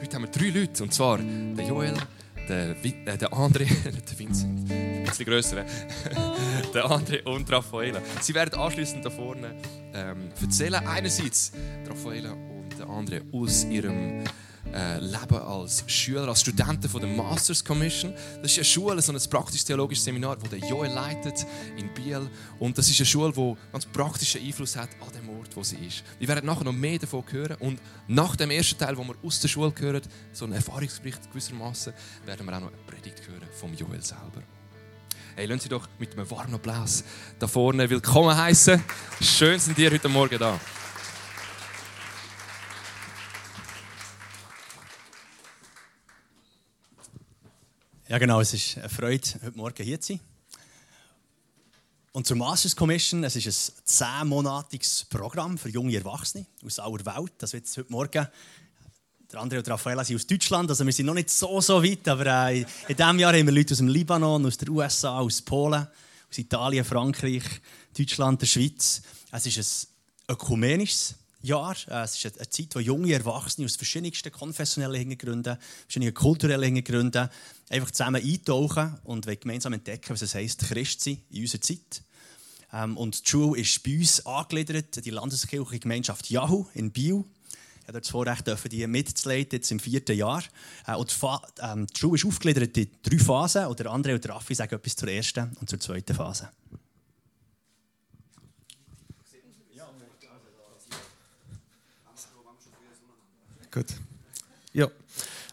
Heute 0.00 0.16
haben 0.16 0.22
wir 0.22 0.30
drei 0.30 0.60
Leute, 0.60 0.82
und 0.82 0.94
zwar 0.94 1.18
der 1.18 1.66
Joel, 1.66 1.92
der, 2.48 2.70
äh, 2.70 3.18
der 3.18 3.30
André, 3.34 3.68
der 3.84 4.18
Vincent, 4.18 4.70
ein 4.70 5.04
bisschen 5.04 5.26
grösser, 5.26 5.56
der 6.74 6.86
André 6.86 7.22
und 7.24 7.52
Raffaela. 7.52 8.00
Sie 8.22 8.34
werden 8.34 8.58
anschließend 8.58 9.04
da 9.04 9.10
vorne 9.10 9.54
ähm, 9.92 10.30
erzählen. 10.40 10.86
Einerseits 10.86 11.52
Raffaela 11.86 12.32
und 12.32 12.78
der 12.78 12.86
André 12.86 13.20
aus 13.30 13.64
ihrem 13.64 14.24
äh, 14.74 14.98
leben 14.98 15.36
als 15.36 15.84
Schüler, 15.86 16.28
als 16.28 16.40
Studenten 16.40 16.88
von 16.88 17.00
der 17.00 17.10
Masters 17.10 17.64
Commission. 17.64 18.14
Das 18.42 18.52
ist 18.52 18.58
eine 18.58 18.64
Schule, 18.64 19.02
so 19.02 19.12
ein 19.12 19.18
praktisch-theologisches 19.30 20.04
Seminar, 20.04 20.36
das 20.36 20.50
der 20.50 20.58
Joel 20.60 20.90
leitet 20.90 21.46
in 21.76 21.92
Biel. 21.94 22.28
Und 22.58 22.76
das 22.78 22.88
ist 22.88 22.98
eine 23.00 23.06
Schule, 23.06 23.32
die 23.32 23.56
ganz 23.72 23.86
praktischen 23.86 24.42
Einfluss 24.42 24.76
hat 24.76 24.90
an 25.00 25.12
dem 25.12 25.28
Ort, 25.38 25.54
wo 25.54 25.62
sie 25.62 25.76
ist. 25.76 26.04
Wir 26.18 26.28
werden 26.28 26.46
nachher 26.46 26.64
noch 26.64 26.72
mehr 26.72 26.98
davon 26.98 27.24
hören. 27.30 27.56
Und 27.60 27.80
nach 28.08 28.36
dem 28.36 28.50
ersten 28.50 28.78
Teil, 28.78 28.96
wo 28.96 29.04
wir 29.04 29.14
aus 29.22 29.40
der 29.40 29.48
Schule 29.48 29.72
hören, 29.78 30.02
so 30.32 30.44
ein 30.44 30.52
Erfahrungsbericht 30.52 31.30
gewissermaßen, 31.30 31.92
werden 32.26 32.46
wir 32.46 32.56
auch 32.56 32.60
noch 32.60 32.68
eine 32.68 32.76
Predigt 32.86 33.26
hören 33.28 33.48
vom 33.52 33.74
Joel 33.74 34.02
selber. 34.02 34.42
Hey, 35.36 35.46
lassen 35.46 35.60
Sie 35.60 35.68
doch 35.68 35.88
mit 35.98 36.12
einem 36.12 36.30
warmen 36.30 36.54
Applaus 36.54 37.04
da 37.38 37.46
vorne 37.46 37.88
willkommen 37.88 38.36
heißen. 38.36 38.82
Schön 39.20 39.58
sind 39.58 39.78
ihr 39.78 39.90
heute 39.90 40.08
Morgen 40.08 40.38
da. 40.38 40.58
Ja, 48.10 48.18
genau. 48.18 48.40
Es 48.40 48.52
ist 48.52 48.76
eine 48.76 48.88
Freude, 48.88 49.28
heute 49.40 49.56
Morgen 49.56 49.84
hier 49.84 50.00
zu 50.00 50.14
sein. 50.14 50.20
Und 52.10 52.26
zur 52.26 52.36
Masters 52.36 52.74
Commission, 52.74 53.22
es 53.22 53.36
ist 53.36 53.46
ein 53.46 53.82
zehnmonatiges 53.84 55.06
Programm 55.08 55.56
für 55.56 55.68
junge 55.68 55.94
Erwachsene 55.94 56.44
aus 56.66 56.80
aller 56.80 57.06
Welt. 57.06 57.34
Das 57.38 57.52
wird 57.52 57.68
heute 57.68 57.92
Morgen. 57.92 58.26
Der 59.30 59.40
André 59.40 59.58
und 59.58 59.68
Raffaella 59.68 60.02
sind 60.02 60.16
aus 60.16 60.26
Deutschland, 60.26 60.68
also 60.68 60.84
wir 60.84 60.92
sind 60.92 61.06
noch 61.06 61.14
nicht 61.14 61.30
so, 61.30 61.60
so 61.60 61.80
weit, 61.84 62.08
aber 62.08 62.50
äh, 62.50 62.62
in 62.88 62.96
diesem 62.96 63.18
Jahr 63.20 63.32
haben 63.32 63.46
wir 63.46 63.52
Leute 63.52 63.74
aus 63.74 63.78
dem 63.78 63.86
Libanon, 63.86 64.44
aus 64.44 64.56
den 64.56 64.70
USA, 64.70 65.20
aus 65.20 65.40
Polen, 65.40 65.86
aus 66.28 66.38
Italien, 66.38 66.84
Frankreich, 66.84 67.44
Deutschland, 67.96 68.42
der 68.42 68.46
Schweiz. 68.48 69.02
Es 69.30 69.46
ist 69.46 69.86
ein 70.26 70.34
ökumenisches 70.34 71.14
Jahr. 71.42 71.76
Äh, 71.88 72.04
es 72.04 72.22
ist 72.22 72.38
eine 72.38 72.48
Zeit, 72.48 72.74
wo 72.74 72.80
junge 72.80 73.12
Erwachsene 73.12 73.66
aus 73.66 73.76
verschiedensten 73.76 74.32
konfessionellen 74.32 74.98
Hintergründen, 74.98 75.58
verschiedenen 75.82 76.14
kulturellen 76.14 76.74
Hintergründen 76.74 77.28
einfach 77.68 77.90
zusammen 77.90 78.22
eintauchen 78.22 78.98
und 79.04 79.26
gemeinsam 79.40 79.72
entdecken, 79.72 80.10
was 80.10 80.22
es 80.22 80.34
heisst, 80.34 80.60
Christ 80.60 81.00
sein 81.02 81.22
in 81.30 81.42
unserer 81.42 81.60
Zeit. 81.60 82.02
Ähm, 82.72 82.96
und 82.96 83.24
die 83.24 83.30
Schule 83.30 83.60
ist 83.60 83.82
bei 83.82 83.96
uns 83.96 84.24
angegliedert, 84.26 85.04
die 85.04 85.10
landeskirchliche 85.10 85.80
Gemeinschaft 85.80 86.30
Yahoo 86.30 86.66
in 86.74 86.90
Biel. 86.90 87.24
Ich 87.82 87.88
habe 87.88 88.00
das 88.00 88.10
Vorrecht, 88.10 88.46
die 88.70 88.86
mitzuleiten, 88.86 89.58
jetzt 89.58 89.72
im 89.72 89.80
vierten 89.80 90.16
Jahr. 90.16 90.44
Äh, 90.86 90.94
und 90.94 91.16
ähm, 91.60 91.86
die 91.86 91.98
Schule 91.98 92.16
ist 92.16 92.24
aufgegliedert 92.24 92.76
in 92.76 92.90
drei 93.02 93.18
Phasen. 93.18 93.66
Und 93.66 93.78
der 93.78 93.86
André 93.86 94.14
und 94.14 94.24
der 94.24 94.34
Raffi 94.34 94.54
sagen 94.54 94.74
etwas 94.74 94.96
zur 94.96 95.08
ersten 95.08 95.56
und 95.60 95.68
zur 95.68 95.80
zweiten 95.80 96.14
Phase. 96.14 96.50
Gut. 103.70 103.86
Ja. 104.72 104.88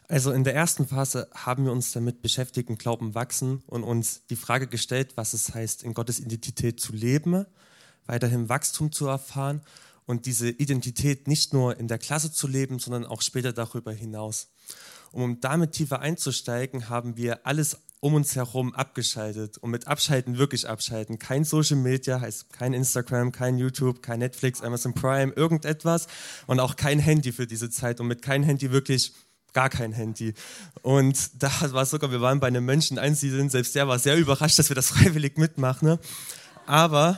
Also 0.10 0.32
in 0.32 0.46
der 0.46 0.56
ersten 0.56 0.88
Phase 0.88 1.28
haben 1.34 1.66
wir 1.66 1.72
uns 1.74 1.92
damit 1.92 2.22
beschäftigt, 2.22 2.70
Glauben 2.80 3.14
wachsen 3.14 3.62
und 3.68 3.84
uns 3.84 4.26
die 4.30 4.38
Frage 4.38 4.68
gestellt, 4.68 5.14
was 5.16 5.34
es 5.34 5.54
heißt, 5.54 5.84
in 5.84 5.94
Gottes 5.94 6.22
Identität 6.22 6.80
zu 6.80 6.94
leben, 6.94 7.46
weiterhin 8.06 8.48
Wachstum 8.48 8.94
zu 8.94 9.08
erfahren 9.08 9.62
und 10.06 10.26
diese 10.26 10.50
Identität 10.50 11.28
nicht 11.28 11.52
nur 11.52 11.78
in 11.78 11.90
der 11.90 11.98
Klasse 11.98 12.32
zu 12.32 12.48
leben, 12.48 12.80
sondern 12.80 13.06
auch 13.06 13.22
später 13.22 13.52
darüber 13.52 13.92
hinaus. 13.92 14.48
Um 15.12 15.42
damit 15.42 15.74
tiefer 15.74 16.00
einzusteigen, 16.00 16.88
haben 16.88 17.18
wir 17.18 17.46
alles 17.46 17.78
um 18.00 18.14
uns 18.14 18.36
herum 18.36 18.74
abgeschaltet. 18.74 19.58
Und 19.58 19.72
mit 19.72 19.88
Abschalten 19.88 20.38
wirklich 20.38 20.68
abschalten. 20.68 21.20
Kein 21.20 21.44
Social 21.44 21.78
Media, 21.78 22.22
heißt 22.22 22.52
kein 22.52 22.74
Instagram, 22.74 23.32
kein 23.32 23.58
YouTube, 23.58 24.02
kein 24.02 24.20
Netflix, 24.20 24.62
Amazon 24.62 24.94
Prime, 24.94 25.34
irgendetwas. 25.34 26.08
Und 26.46 26.60
auch 26.60 26.76
kein 26.76 27.00
Handy 27.00 27.32
für 27.32 27.48
diese 27.48 27.70
Zeit. 27.70 28.00
Und 28.00 28.08
mit 28.08 28.22
kein 28.22 28.44
Handy 28.44 28.72
wirklich 28.72 29.14
gar 29.54 29.70
kein 29.70 29.92
Handy. 29.92 30.34
Und 30.84 31.30
da 31.42 31.52
war 31.72 31.86
sogar, 31.86 32.12
wir 32.12 32.22
waren 32.22 32.40
bei 32.40 32.48
einem 32.48 32.66
Menschen 32.66 33.00
einsiedeln, 33.00 33.50
selbst 33.50 33.76
der 33.76 33.88
war 33.88 34.00
sehr 34.00 34.18
überrascht, 34.18 34.60
dass 34.60 34.70
wir 34.70 34.76
das 34.76 34.88
freiwillig 34.92 35.38
mitmachen. 35.38 35.88
Ne? 35.88 36.00
Aber, 36.66 37.18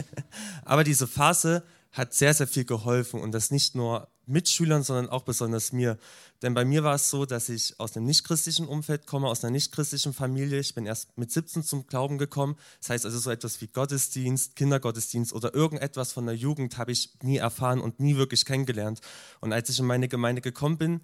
aber 0.64 0.84
diese 0.84 1.06
Phase 1.06 1.64
hat 1.94 2.12
sehr, 2.12 2.34
sehr 2.34 2.48
viel 2.48 2.64
geholfen 2.64 3.20
und 3.20 3.32
das 3.32 3.50
nicht 3.50 3.76
nur 3.76 4.08
Mitschülern, 4.26 4.82
sondern 4.82 5.08
auch 5.08 5.22
besonders 5.22 5.72
mir. 5.72 5.96
Denn 6.42 6.52
bei 6.52 6.64
mir 6.64 6.82
war 6.82 6.96
es 6.96 7.08
so, 7.08 7.24
dass 7.24 7.48
ich 7.48 7.78
aus 7.78 7.96
einem 7.96 8.06
nichtchristlichen 8.06 8.66
Umfeld 8.66 9.06
komme, 9.06 9.28
aus 9.28 9.44
einer 9.44 9.52
nichtchristlichen 9.52 10.12
Familie. 10.12 10.58
Ich 10.58 10.74
bin 10.74 10.86
erst 10.86 11.16
mit 11.16 11.30
17 11.30 11.62
zum 11.62 11.86
Glauben 11.86 12.18
gekommen. 12.18 12.56
Das 12.80 12.90
heißt 12.90 13.04
also 13.06 13.18
so 13.18 13.30
etwas 13.30 13.60
wie 13.60 13.68
Gottesdienst, 13.68 14.56
Kindergottesdienst 14.56 15.32
oder 15.32 15.54
irgendetwas 15.54 16.12
von 16.12 16.26
der 16.26 16.34
Jugend 16.34 16.78
habe 16.78 16.90
ich 16.90 17.12
nie 17.22 17.36
erfahren 17.36 17.80
und 17.80 18.00
nie 18.00 18.16
wirklich 18.16 18.44
kennengelernt. 18.44 19.00
Und 19.40 19.52
als 19.52 19.68
ich 19.68 19.78
in 19.78 19.86
meine 19.86 20.08
Gemeinde 20.08 20.40
gekommen 20.42 20.78
bin, 20.78 21.00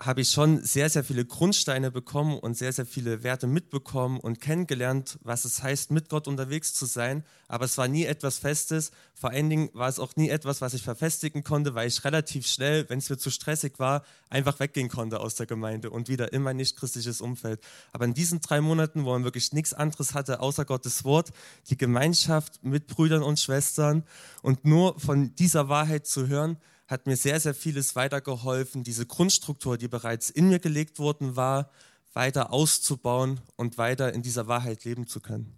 habe 0.00 0.22
ich 0.22 0.30
schon 0.30 0.64
sehr, 0.64 0.88
sehr 0.88 1.04
viele 1.04 1.26
Grundsteine 1.26 1.90
bekommen 1.90 2.38
und 2.38 2.56
sehr, 2.56 2.72
sehr 2.72 2.86
viele 2.86 3.22
Werte 3.22 3.46
mitbekommen 3.46 4.18
und 4.18 4.40
kennengelernt, 4.40 5.18
was 5.22 5.44
es 5.44 5.62
heißt, 5.62 5.90
mit 5.90 6.08
Gott 6.08 6.26
unterwegs 6.26 6.72
zu 6.72 6.86
sein. 6.86 7.22
Aber 7.48 7.66
es 7.66 7.76
war 7.76 7.86
nie 7.86 8.06
etwas 8.06 8.38
Festes. 8.38 8.92
Vor 9.14 9.30
allen 9.30 9.50
Dingen 9.50 9.68
war 9.74 9.90
es 9.90 9.98
auch 9.98 10.16
nie 10.16 10.30
etwas, 10.30 10.62
was 10.62 10.72
ich 10.72 10.82
verfestigen 10.82 11.44
konnte, 11.44 11.74
weil 11.74 11.86
ich 11.86 12.02
relativ 12.02 12.46
schnell, 12.46 12.88
wenn 12.88 12.98
es 12.98 13.10
mir 13.10 13.18
zu 13.18 13.30
stressig 13.30 13.74
war, 13.78 14.02
einfach 14.30 14.58
weggehen 14.58 14.88
konnte 14.88 15.20
aus 15.20 15.34
der 15.34 15.46
Gemeinde 15.46 15.90
und 15.90 16.08
wieder 16.08 16.32
in 16.32 16.42
mein 16.42 16.56
nicht-christliches 16.56 17.20
Umfeld. 17.20 17.60
Aber 17.92 18.06
in 18.06 18.14
diesen 18.14 18.40
drei 18.40 18.62
Monaten, 18.62 19.04
wo 19.04 19.10
man 19.10 19.24
wirklich 19.24 19.52
nichts 19.52 19.74
anderes 19.74 20.14
hatte, 20.14 20.40
außer 20.40 20.64
Gottes 20.64 21.04
Wort, 21.04 21.28
die 21.68 21.76
Gemeinschaft 21.76 22.64
mit 22.64 22.86
Brüdern 22.86 23.22
und 23.22 23.38
Schwestern 23.38 24.04
und 24.40 24.64
nur 24.64 24.98
von 24.98 25.34
dieser 25.34 25.68
Wahrheit 25.68 26.06
zu 26.06 26.26
hören, 26.26 26.56
hat 26.90 27.06
mir 27.06 27.16
sehr, 27.16 27.38
sehr 27.38 27.54
vieles 27.54 27.94
weitergeholfen, 27.94 28.82
diese 28.82 29.06
Grundstruktur, 29.06 29.78
die 29.78 29.86
bereits 29.86 30.28
in 30.28 30.48
mir 30.48 30.58
gelegt 30.58 30.98
worden 30.98 31.36
war, 31.36 31.70
weiter 32.12 32.52
auszubauen 32.52 33.40
und 33.54 33.78
weiter 33.78 34.12
in 34.12 34.22
dieser 34.22 34.48
Wahrheit 34.48 34.84
leben 34.84 35.06
zu 35.06 35.20
können. 35.20 35.56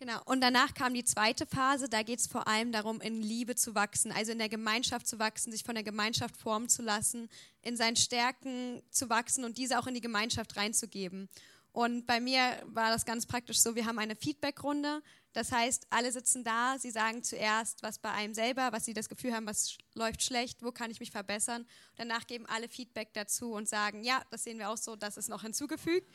Genau, 0.00 0.20
und 0.24 0.40
danach 0.40 0.74
kam 0.74 0.92
die 0.92 1.04
zweite 1.04 1.46
Phase, 1.46 1.88
da 1.88 2.02
geht 2.02 2.20
es 2.20 2.26
vor 2.26 2.46
allem 2.46 2.70
darum, 2.70 3.00
in 3.00 3.22
Liebe 3.22 3.54
zu 3.54 3.74
wachsen, 3.74 4.12
also 4.12 4.32
in 4.32 4.38
der 4.38 4.48
Gemeinschaft 4.48 5.06
zu 5.06 5.18
wachsen, 5.18 5.52
sich 5.52 5.64
von 5.64 5.74
der 5.74 5.84
Gemeinschaft 5.84 6.36
formen 6.36 6.68
zu 6.68 6.82
lassen, 6.82 7.28
in 7.62 7.76
seinen 7.76 7.96
Stärken 7.96 8.82
zu 8.90 9.08
wachsen 9.08 9.44
und 9.44 9.56
diese 9.56 9.78
auch 9.78 9.86
in 9.86 9.94
die 9.94 10.00
Gemeinschaft 10.00 10.56
reinzugeben. 10.56 11.28
Und 11.72 12.06
bei 12.06 12.20
mir 12.20 12.40
war 12.66 12.90
das 12.90 13.04
ganz 13.04 13.26
praktisch 13.26 13.58
so, 13.58 13.74
wir 13.74 13.84
haben 13.84 13.98
eine 13.98 14.16
Feedbackrunde. 14.16 15.02
Das 15.36 15.52
heißt, 15.52 15.88
alle 15.90 16.10
sitzen 16.12 16.44
da, 16.44 16.78
sie 16.78 16.90
sagen 16.90 17.22
zuerst, 17.22 17.82
was 17.82 17.98
bei 17.98 18.10
einem 18.10 18.32
selber, 18.32 18.72
was 18.72 18.86
sie 18.86 18.94
das 18.94 19.10
Gefühl 19.10 19.34
haben, 19.34 19.46
was 19.46 19.76
läuft 19.92 20.22
schlecht, 20.22 20.62
wo 20.62 20.72
kann 20.72 20.90
ich 20.90 20.98
mich 20.98 21.10
verbessern. 21.10 21.66
Danach 21.96 22.26
geben 22.26 22.46
alle 22.46 22.70
Feedback 22.70 23.12
dazu 23.12 23.52
und 23.52 23.68
sagen, 23.68 24.02
ja, 24.02 24.22
das 24.30 24.44
sehen 24.44 24.58
wir 24.58 24.70
auch 24.70 24.78
so, 24.78 24.96
das 24.96 25.18
ist 25.18 25.28
noch 25.28 25.42
hinzugefügt. 25.42 26.10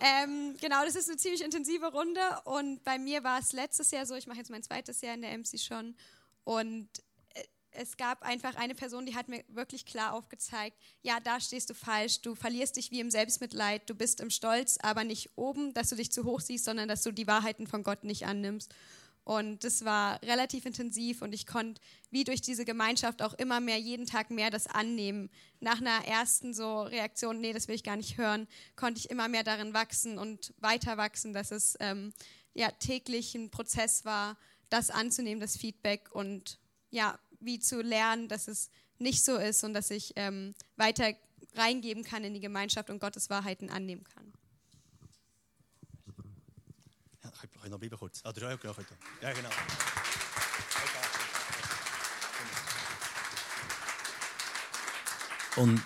Ähm, 0.00 0.56
genau, 0.60 0.84
das 0.84 0.96
ist 0.96 1.08
eine 1.08 1.16
ziemlich 1.16 1.44
intensive 1.44 1.92
Runde 1.92 2.20
und 2.42 2.82
bei 2.82 2.98
mir 2.98 3.22
war 3.22 3.38
es 3.38 3.52
letztes 3.52 3.92
Jahr 3.92 4.04
so, 4.04 4.16
ich 4.16 4.26
mache 4.26 4.38
jetzt 4.38 4.50
mein 4.50 4.64
zweites 4.64 5.00
Jahr 5.00 5.14
in 5.14 5.22
der 5.22 5.38
MC 5.38 5.56
schon 5.60 5.94
und 6.42 6.88
es 7.72 7.96
gab 7.96 8.22
einfach 8.22 8.56
eine 8.56 8.74
Person, 8.74 9.06
die 9.06 9.14
hat 9.14 9.28
mir 9.28 9.44
wirklich 9.48 9.86
klar 9.86 10.14
aufgezeigt, 10.14 10.76
ja, 11.02 11.20
da 11.20 11.40
stehst 11.40 11.70
du 11.70 11.74
falsch, 11.74 12.20
du 12.20 12.34
verlierst 12.34 12.76
dich 12.76 12.90
wie 12.90 13.00
im 13.00 13.10
Selbstmitleid, 13.10 13.88
du 13.88 13.94
bist 13.94 14.20
im 14.20 14.30
Stolz, 14.30 14.78
aber 14.82 15.04
nicht 15.04 15.30
oben, 15.36 15.72
dass 15.74 15.90
du 15.90 15.96
dich 15.96 16.10
zu 16.12 16.24
hoch 16.24 16.40
siehst, 16.40 16.64
sondern 16.64 16.88
dass 16.88 17.02
du 17.02 17.12
die 17.12 17.26
Wahrheiten 17.26 17.66
von 17.66 17.82
Gott 17.82 18.04
nicht 18.04 18.26
annimmst. 18.26 18.74
Und 19.24 19.64
das 19.64 19.84
war 19.84 20.20
relativ 20.22 20.66
intensiv 20.66 21.22
und 21.22 21.34
ich 21.34 21.46
konnte 21.46 21.80
wie 22.10 22.24
durch 22.24 22.40
diese 22.40 22.64
Gemeinschaft 22.64 23.22
auch 23.22 23.34
immer 23.34 23.60
mehr, 23.60 23.78
jeden 23.78 24.06
Tag 24.06 24.30
mehr 24.30 24.50
das 24.50 24.66
annehmen. 24.66 25.30
Nach 25.60 25.80
einer 25.80 26.04
ersten 26.06 26.54
so 26.54 26.82
Reaktion, 26.82 27.40
nee, 27.40 27.52
das 27.52 27.68
will 27.68 27.74
ich 27.74 27.84
gar 27.84 27.96
nicht 27.96 28.18
hören, 28.18 28.48
konnte 28.76 28.98
ich 28.98 29.10
immer 29.10 29.28
mehr 29.28 29.44
darin 29.44 29.74
wachsen 29.74 30.18
und 30.18 30.52
weiter 30.58 30.96
wachsen, 30.96 31.32
dass 31.32 31.50
es 31.50 31.76
ähm, 31.80 32.12
ja 32.54 32.70
täglich 32.72 33.34
ein 33.34 33.50
Prozess 33.50 34.04
war, 34.04 34.36
das 34.70 34.90
anzunehmen, 34.90 35.40
das 35.40 35.56
Feedback 35.56 36.10
und 36.12 36.58
ja, 36.90 37.18
wie 37.40 37.58
zu 37.58 37.82
lernen, 37.82 38.28
dass 38.28 38.48
es 38.48 38.70
nicht 38.98 39.24
so 39.24 39.36
ist 39.36 39.64
und 39.64 39.74
dass 39.74 39.90
ich 39.90 40.12
ähm, 40.16 40.54
weiter 40.76 41.14
reingeben 41.54 42.04
kann 42.04 42.22
in 42.24 42.34
die 42.34 42.40
Gemeinschaft 42.40 42.90
und 42.90 43.00
Gottes 43.00 43.30
Wahrheiten 43.30 43.70
annehmen 43.70 44.04
kann. 44.04 44.32
Ja, 47.24 47.32
ich 47.64 47.70
noch 47.70 47.78
Bibel 47.78 47.98
kurz. 47.98 48.20
Ah, 48.24 48.32
ja, 49.22 49.32
genau. 49.32 49.50
Und 55.56 55.82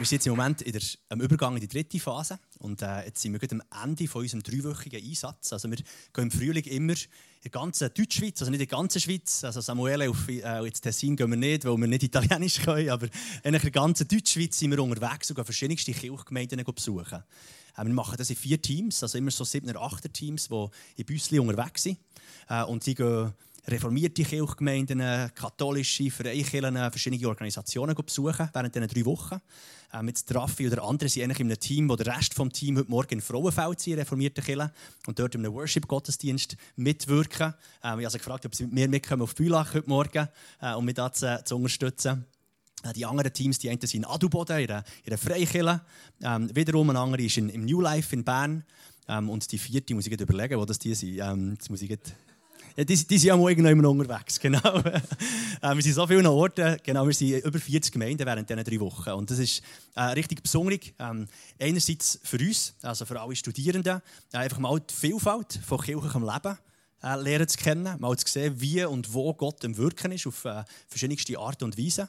wir 0.00 0.06
sind 0.06 0.16
jetzt 0.16 0.26
im 0.28 0.32
Moment 0.34 0.62
in 0.62 0.72
der, 0.72 0.80
am 1.10 1.20
Übergang 1.20 1.54
in 1.56 1.60
die 1.60 1.68
dritte 1.68 2.00
Phase 2.00 2.38
und 2.58 2.80
äh, 2.80 3.04
jetzt 3.04 3.20
sind 3.20 3.32
wir 3.32 3.38
gerade 3.38 3.56
am 3.70 3.88
Ende 3.90 4.08
von 4.08 4.22
unserem 4.22 4.42
dreiwöchigen 4.42 4.98
Einsatz. 5.04 5.52
Also 5.52 5.68
wir 5.68 5.76
gehen 5.76 5.84
im 6.14 6.30
Frühling 6.30 6.64
immer 6.64 6.94
in 6.94 7.42
der 7.44 7.50
ganzen 7.50 7.90
Deutschschweiz, 7.92 8.40
also 8.40 8.50
nicht 8.50 8.62
in 8.62 8.66
der 8.66 8.78
ganzen 8.78 8.98
Schweiz, 8.98 9.44
also 9.44 9.60
Samuele 9.60 10.08
auf 10.08 10.26
äh, 10.26 10.66
ins 10.66 10.80
Tessin 10.80 11.16
gehen 11.16 11.28
wir 11.28 11.36
nicht, 11.36 11.66
weil 11.66 11.76
wir 11.76 11.86
nicht 11.86 12.02
Italienisch 12.02 12.60
können, 12.64 12.88
aber 12.88 13.08
in 13.42 13.52
der 13.52 13.70
ganzen 13.70 14.08
Deutschschweiz 14.08 14.58
sind 14.58 14.70
wir 14.70 14.82
unterwegs 14.82 15.28
und 15.28 15.36
gehen 15.36 15.44
verschiedenste 15.44 15.92
Kirchgemeinden 15.92 16.64
besuchen. 16.64 17.22
Äh, 17.76 17.84
wir 17.84 17.92
machen 17.92 18.16
das 18.16 18.30
in 18.30 18.36
vier 18.36 18.60
Teams, 18.60 19.02
also 19.02 19.18
immer 19.18 19.30
so 19.30 19.44
sieben 19.44 19.68
oder 19.68 19.82
acht 19.82 20.10
Teams, 20.14 20.48
die 20.48 20.66
in 20.96 21.04
Büssli 21.04 21.38
unterwegs 21.38 21.82
sind 21.82 21.98
äh, 22.48 22.62
und 22.62 22.82
sie 22.84 22.94
gehen 22.94 23.34
reformierte 23.68 24.22
Kirchgemeinden, 24.22 25.00
katholische 25.34 26.10
Freikirchen, 26.10 26.76
verschiedene 26.90 27.28
Organisationen 27.28 27.94
besuchen 27.94 28.48
während 28.52 28.74
diesen 28.74 28.88
drei 28.88 29.04
Wochen. 29.04 29.40
Ähm, 29.92 30.08
jetzt 30.08 30.32
Raffi 30.34 30.66
oder 30.68 30.84
andere 30.84 31.08
sind 31.08 31.24
eigentlich 31.24 31.40
in 31.40 31.46
einem 31.48 31.58
Team, 31.58 31.88
wo 31.88 31.96
der 31.96 32.06
Rest 32.16 32.38
des 32.38 32.48
Teams 32.52 32.78
heute 32.78 32.90
Morgen 32.90 33.14
in 33.14 33.20
Frauenfeld 33.20 33.80
sind, 33.80 33.98
reformierte 33.98 34.40
Kirche, 34.40 34.72
und 35.06 35.18
dort 35.18 35.34
in 35.34 35.44
einem 35.44 35.54
Worship-Gottesdienst 35.54 36.56
mitwirken. 36.76 37.48
Ähm, 37.48 37.54
ich 37.82 37.84
habe 37.84 38.04
also 38.04 38.18
gefragt, 38.18 38.46
ob 38.46 38.54
sie 38.54 38.64
mit 38.64 38.72
mir 38.72 38.88
mitkommen 38.88 39.22
auf 39.22 39.34
Bülach 39.34 39.74
heute 39.74 39.88
Morgen, 39.88 40.28
äh, 40.60 40.74
um 40.74 40.84
mich 40.84 40.94
da 40.94 41.12
zu, 41.12 41.42
zu 41.44 41.56
unterstützen. 41.56 42.24
Äh, 42.84 42.92
die 42.92 43.04
anderen 43.04 43.32
Teams, 43.32 43.58
die 43.58 43.68
einen 43.68 43.80
sind 43.80 43.94
in 43.94 44.04
Adelboden, 44.04 44.60
in 44.60 44.70
einer 44.70 45.18
Freikirche. 45.18 45.80
Ähm, 46.22 46.54
wiederum 46.54 46.90
ein 46.90 46.96
anderer 46.96 47.22
ist 47.22 47.36
in, 47.38 47.48
im 47.48 47.64
New 47.64 47.80
Life 47.80 48.14
in 48.14 48.24
Bern. 48.24 48.64
Ähm, 49.08 49.28
und 49.28 49.50
die 49.50 49.58
vierte 49.58 49.94
muss 49.94 50.06
ich 50.06 50.20
überlegen, 50.20 50.58
wo 50.58 50.64
das 50.64 50.78
die 50.78 50.94
sind. 50.94 51.18
Ähm, 51.18 51.52
jetzt 51.52 51.68
muss 51.68 51.82
ich 51.82 51.98
ja, 52.80 52.84
die, 52.84 52.96
die 53.06 53.18
sind 53.18 53.28
ja 53.28 53.36
mal 53.36 53.50
irgendwo 53.50 53.90
unterwegs, 53.90 54.40
genau. 54.40 54.78
äh, 54.78 55.74
wir 55.74 55.82
sind 55.82 55.92
so 55.92 56.06
vielen 56.06 56.26
Orten, 56.26 56.78
genau, 56.82 57.06
wir 57.06 57.12
sind 57.12 57.44
über 57.44 57.58
40 57.58 57.92
Gemeinden 57.92 58.24
während 58.26 58.48
diesen 58.48 58.64
drei 58.64 58.80
Wochen. 58.80 59.10
Und 59.10 59.30
das 59.30 59.38
ist 59.38 59.62
äh, 59.94 60.00
richtig 60.00 60.42
besonders. 60.42 60.80
Ähm, 60.98 61.28
einerseits 61.58 62.20
für 62.22 62.38
uns, 62.38 62.74
also 62.80 63.04
für 63.04 63.20
alle 63.20 63.36
Studierenden, 63.36 64.00
äh, 64.32 64.36
einfach 64.38 64.58
mal 64.58 64.80
die 64.80 64.94
Vielfalt 64.94 65.60
von 65.62 65.78
kirchlichem 65.78 66.22
Leben 66.22 66.56
äh, 67.02 67.16
lernen 67.16 67.48
zu 67.48 67.58
kennen, 67.58 68.00
mal 68.00 68.16
zu 68.16 68.26
sehen, 68.26 68.58
wie 68.58 68.82
und 68.84 69.12
wo 69.12 69.34
Gott 69.34 69.62
im 69.64 69.76
Wirken 69.76 70.12
ist, 70.12 70.26
auf 70.26 70.46
äh, 70.46 70.64
verschiedenste 70.88 71.38
Art 71.38 71.62
und 71.62 71.76
Weise. 71.76 72.08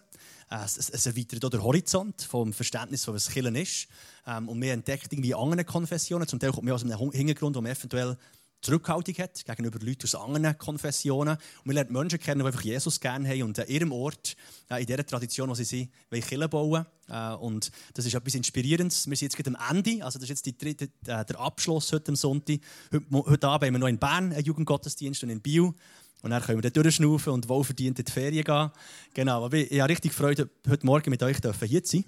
Äh, 0.50 0.64
es, 0.64 0.78
es 0.90 1.06
erweitert 1.06 1.44
auch 1.44 1.50
den 1.50 1.64
Horizont 1.64 2.22
vom 2.22 2.54
Verständnis, 2.54 3.04
von 3.04 3.14
was 3.14 3.30
Kirchen 3.30 3.56
ist. 3.56 3.90
Ähm, 4.26 4.48
und 4.48 4.62
wir 4.62 4.72
entdecken 4.72 5.10
irgendwie 5.12 5.36
andere 5.36 5.66
Konfessionen, 5.66 6.30
zum 6.30 6.40
Teil 6.40 6.52
kommt 6.52 6.64
man 6.64 6.76
aus 6.76 6.84
einem 6.86 7.12
Hintergrund, 7.12 7.58
wo 7.58 7.62
man 7.62 7.74
eventuell 7.74 8.16
Zurückhaltung 8.62 9.16
hat 9.16 9.44
gegenüber 9.44 9.80
Leuten 9.80 10.04
aus 10.04 10.14
anderen 10.14 10.56
Konfessionen. 10.58 11.36
Und 11.36 11.66
wir 11.66 11.74
lernen 11.74 11.94
Menschen 11.94 12.20
kennen, 12.20 12.42
die 12.42 12.46
einfach 12.46 12.62
Jesus 12.62 13.00
gerne 13.00 13.28
haben 13.28 13.44
und 13.44 13.58
an 13.58 13.68
ihrem 13.68 13.92
Ort, 13.92 14.36
in 14.70 14.86
dieser 14.86 15.06
Tradition, 15.06 15.50
wo 15.50 15.56
sie 15.56 15.64
sind, 15.64 15.90
wollen 16.12 16.22
Kirche 16.22 16.48
bauen. 16.48 16.86
Äh, 17.10 17.34
und 17.34 17.72
das 17.96 18.06
ist 18.06 18.14
etwas 18.14 18.36
Inspirierendes. 18.36 19.10
Wir 19.10 19.18
sind 19.18 19.34
jetzt 19.34 19.38
gerade 19.38 19.58
am 19.58 19.76
Ende, 19.76 20.06
also 20.06 20.20
das 20.20 20.24
ist 20.24 20.30
jetzt 20.30 20.46
die 20.46 20.58
dritte, 20.58 20.86
äh, 21.08 21.26
der 21.26 21.40
Abschluss 21.40 21.92
heute 21.92 22.12
am 22.12 22.16
Sonntag. 22.16 22.60
Heute, 22.92 23.06
heute 23.12 23.48
Abend 23.48 23.68
haben 23.68 23.74
wir 23.74 23.80
noch 23.80 23.88
in 23.88 23.98
Bern 23.98 24.32
einen 24.32 24.44
Jugendgottesdienst 24.44 25.24
und 25.24 25.32
in 25.32 25.42
Biel. 25.42 25.74
Und 26.22 26.30
dann 26.30 26.44
können 26.44 26.62
wir 26.62 26.70
dann 26.70 26.84
durchschnaufen 26.84 27.34
und 27.34 27.50
wohlverdient 27.50 27.98
in 27.98 28.06
die 28.06 28.12
Ferien 28.12 28.44
gehen. 28.44 28.72
Genau, 29.16 29.44
aber 29.44 29.58
ich 29.58 29.80
habe 29.80 29.90
richtig 29.90 30.14
Freude, 30.14 30.52
heute 30.70 30.86
Morgen 30.86 31.10
mit 31.10 31.24
euch 31.24 31.38
hier 31.64 31.84
zu 31.84 31.98
sein. 31.98 32.06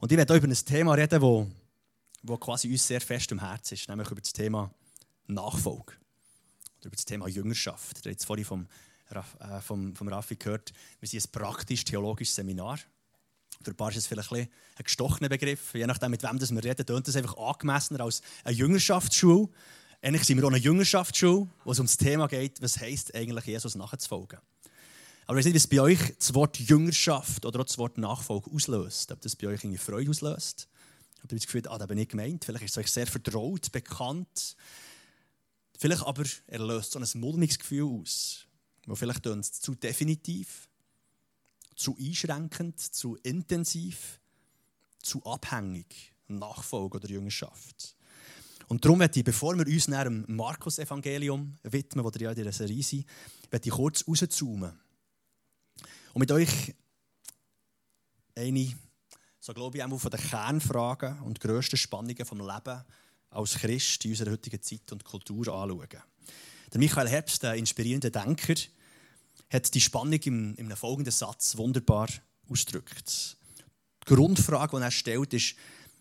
Und 0.00 0.10
ich 0.10 0.16
werde 0.16 0.32
euch 0.32 0.42
über 0.42 0.48
ein 0.48 0.54
Thema 0.54 0.94
reden, 0.94 1.20
das, 1.20 1.46
das 2.22 2.40
quasi 2.40 2.70
uns 2.70 2.86
sehr 2.86 3.02
fest 3.02 3.30
am 3.32 3.40
Herzen 3.40 3.74
ist, 3.74 3.86
nämlich 3.86 4.10
über 4.10 4.22
das 4.22 4.32
Thema 4.32 4.70
Nachfolge. 5.26 5.92
Oder 6.78 6.86
über 6.86 6.96
das 6.96 7.04
Thema 7.04 7.28
Jüngerschaft. 7.28 7.98
Ihr 7.98 8.00
habt 8.00 8.06
jetzt 8.06 8.24
vorhin 8.24 8.44
vom, 8.44 8.66
äh, 9.10 9.60
vom, 9.60 9.94
vom 9.94 10.08
Raffi 10.08 10.36
gehört, 10.36 10.72
wir 11.00 11.08
sind 11.08 11.24
ein 11.24 11.32
praktisch-theologisches 11.32 12.34
Seminar. 12.34 12.78
Für 13.62 13.70
ein 13.70 13.76
paar 13.76 13.90
ist 13.90 13.96
es 13.96 14.06
vielleicht 14.06 14.32
ein, 14.32 14.48
ein 14.76 14.84
gestochener 14.84 15.28
Begriff. 15.28 15.74
Je 15.74 15.86
nachdem, 15.86 16.10
mit 16.10 16.22
wem 16.22 16.38
das 16.38 16.52
wir 16.52 16.62
reden, 16.62 16.84
tönt 16.84 17.08
das 17.08 17.16
einfach 17.16 17.36
angemessener 17.36 18.00
als 18.00 18.20
eine 18.42 18.56
Jüngerschaftsschule. 18.56 19.48
Eigentlich 20.02 20.24
sind 20.24 20.36
wir 20.36 20.44
auch 20.44 20.48
eine 20.48 20.58
Jüngerschaftsschule, 20.58 21.48
wo 21.64 21.72
es 21.72 21.78
um 21.78 21.86
das 21.86 21.96
Thema 21.96 22.28
geht, 22.28 22.60
was 22.60 22.78
heisst 22.78 23.14
eigentlich, 23.14 23.46
Jesus 23.46 23.74
nachzufolgen. 23.74 24.38
Aber 25.26 25.38
ich 25.38 25.46
weiß 25.46 25.52
nicht, 25.52 25.56
was 25.56 25.66
bei 25.66 25.80
euch 25.80 26.14
das 26.18 26.34
Wort 26.34 26.58
Jüngerschaft 26.58 27.46
oder 27.46 27.60
auch 27.60 27.64
das 27.64 27.78
Wort 27.78 27.96
Nachfolge 27.96 28.50
auslöst. 28.50 29.12
Ob 29.12 29.20
das 29.22 29.34
bei 29.36 29.46
euch 29.46 29.64
irgendwie 29.64 29.78
Freude 29.78 30.10
auslöst. 30.10 30.68
Habt 31.22 31.32
ihr 31.32 31.38
das 31.38 31.46
Gefühl, 31.46 31.62
ah, 31.68 31.78
da 31.78 31.86
bin 31.86 31.96
ich 31.96 32.08
gemeint. 32.08 32.44
Vielleicht 32.44 32.66
ist 32.66 32.72
es 32.72 32.78
euch 32.78 32.92
sehr 32.92 33.06
vertraut, 33.06 33.72
bekannt. 33.72 34.56
Vielleicht 35.84 36.06
aber 36.06 36.24
er 36.46 36.60
löst 36.60 36.92
so 36.92 36.98
ein 36.98 37.20
mulmiges 37.20 37.58
Gefühl 37.58 38.00
aus, 38.00 38.46
wo 38.86 38.94
vielleicht 38.94 39.22
zu 39.42 39.74
definitiv, 39.74 40.66
zu 41.76 41.94
einschränkend, 42.00 42.80
zu 42.80 43.16
intensiv, 43.16 44.18
zu 45.02 45.22
abhängig, 45.26 46.14
Nachfolge 46.26 46.96
oder 46.96 47.10
Jüngerschaft. 47.10 47.98
Und 48.68 48.82
darum 48.82 48.96
möchte 48.96 49.18
ich, 49.18 49.26
bevor 49.26 49.58
wir 49.58 49.66
uns 49.66 49.86
nach 49.88 50.04
dem 50.04 50.24
Markus-Evangelium 50.26 51.58
widmen, 51.64 52.02
wo 52.02 52.08
ihr 52.12 52.20
ja 52.22 52.30
in 52.30 52.36
dieser 52.36 52.52
Serie 52.52 52.82
sind, 52.82 53.04
ich 53.52 53.70
kurz 53.70 54.08
rauszoomen. 54.08 54.80
Und 56.14 56.18
mit 56.18 56.32
euch 56.32 56.74
eine, 58.34 58.74
so 59.38 59.52
glaube 59.52 59.76
ich, 59.76 59.84
auch 59.84 59.98
von 59.98 60.10
den 60.10 60.20
Kernfragen 60.20 61.20
und 61.20 61.40
grössten 61.40 61.76
Spannungen 61.76 62.24
vom 62.24 62.38
Leben 62.38 62.84
als 63.34 63.54
Christ 63.54 64.04
in 64.04 64.12
unserer 64.12 64.32
heutigen 64.32 64.62
Zeit 64.62 64.90
und 64.92 65.04
Kultur 65.04 65.48
anschauen. 65.48 65.88
Der 66.72 66.78
Michael 66.78 67.08
Herbst, 67.08 67.42
der 67.42 67.54
inspirierende 67.54 68.10
Denker, 68.10 68.54
hat 69.50 69.74
die 69.74 69.80
Spannung 69.80 70.20
im, 70.24 70.54
im 70.56 70.70
folgenden 70.76 71.12
Satz 71.12 71.56
wunderbar 71.56 72.08
ausgedrückt. 72.48 73.36
Die 74.02 74.14
Grundfrage, 74.14 74.76
die 74.76 74.82
er 74.82 74.90
stellt, 74.90 75.32
ist, 75.34 75.54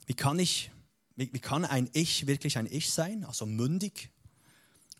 wie 0.05 0.13
kann, 0.13 0.39
ich, 0.39 0.71
wie, 1.15 1.31
wie 1.31 1.39
kann 1.39 1.65
ein 1.65 1.89
Ich 1.93 2.27
wirklich 2.27 2.57
ein 2.57 2.67
Ich 2.69 2.91
sein, 2.91 3.23
also 3.23 3.45
mündig, 3.45 4.09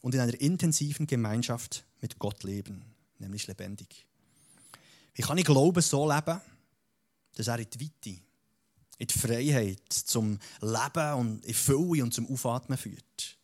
und 0.02 0.14
in 0.14 0.20
einer 0.20 0.40
intensiven 0.40 1.08
Gemeinschaft 1.08 1.86
mit 2.02 2.20
Gott 2.20 2.44
leben, 2.44 2.84
nämlich 3.20 3.48
lebendig? 3.48 4.06
Wie 5.16 5.22
kann 5.22 5.38
ich 5.38 5.46
Glauben 5.46 5.82
so 5.82 6.10
leben, 6.12 6.42
dass 7.36 7.48
er 7.48 7.60
in 7.60 7.70
die 7.70 7.82
Weite 7.82 8.22
in 8.98 9.08
die 9.08 9.18
Freiheit 9.20 9.92
zum 9.92 10.40
Leben 10.62 11.14
und 11.14 11.46
in 11.46 11.54
Fülle 11.54 12.04
und 12.04 12.14
zum 12.14 12.28
Aufatmen 12.28 12.78
führt. 12.78 13.38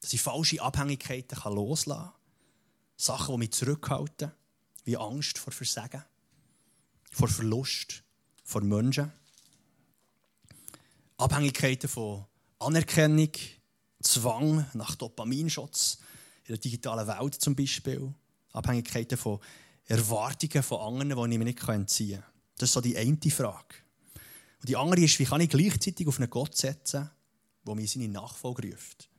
Dass 0.00 0.12
ich 0.12 0.20
falsche 0.20 0.60
Abhängigkeiten 0.60 1.38
loslassen 1.52 2.02
kann. 2.02 2.12
Sachen, 2.96 3.34
die 3.34 3.38
mich 3.38 3.52
zurückhalten, 3.52 4.32
wie 4.84 4.96
Angst 4.96 5.38
vor 5.38 5.52
Versagen, 5.52 6.04
vor 7.10 7.28
Verlust, 7.28 8.02
vor 8.44 8.62
Menschen. 8.62 9.12
Abhängigkeiten 11.16 11.88
von 11.88 12.24
Anerkennung, 12.58 13.30
Zwang 14.02 14.66
nach 14.74 14.94
Dopaminschutz 14.96 15.98
in 16.44 16.54
der 16.54 16.58
digitalen 16.58 17.06
Welt 17.06 17.34
zum 17.34 17.56
Beispiel. 17.56 18.12
Abhängigkeiten 18.52 19.16
von 19.16 19.40
Erwartungen 19.86 20.62
von 20.62 20.80
anderen, 20.80 21.30
die 21.30 21.34
ich 21.34 21.38
mir 21.38 21.44
nicht 21.44 21.68
entziehen 21.68 22.20
kann. 22.20 22.30
Das 22.58 22.68
ist 22.68 22.74
so 22.74 22.80
die 22.80 22.96
eine 22.96 23.18
Frage. 23.30 23.83
Und 24.64 24.70
die 24.70 24.78
andere 24.78 25.02
ist, 25.02 25.18
wie 25.18 25.26
kann 25.26 25.42
ich 25.42 25.50
gleichzeitig 25.50 26.08
auf 26.08 26.18
einen 26.18 26.30
Gott 26.30 26.56
setzen, 26.56 27.10
der 27.66 27.74
mir 27.74 27.86
seine 27.86 28.08
Nachfolge 28.08 28.72
ruft. 28.72 29.10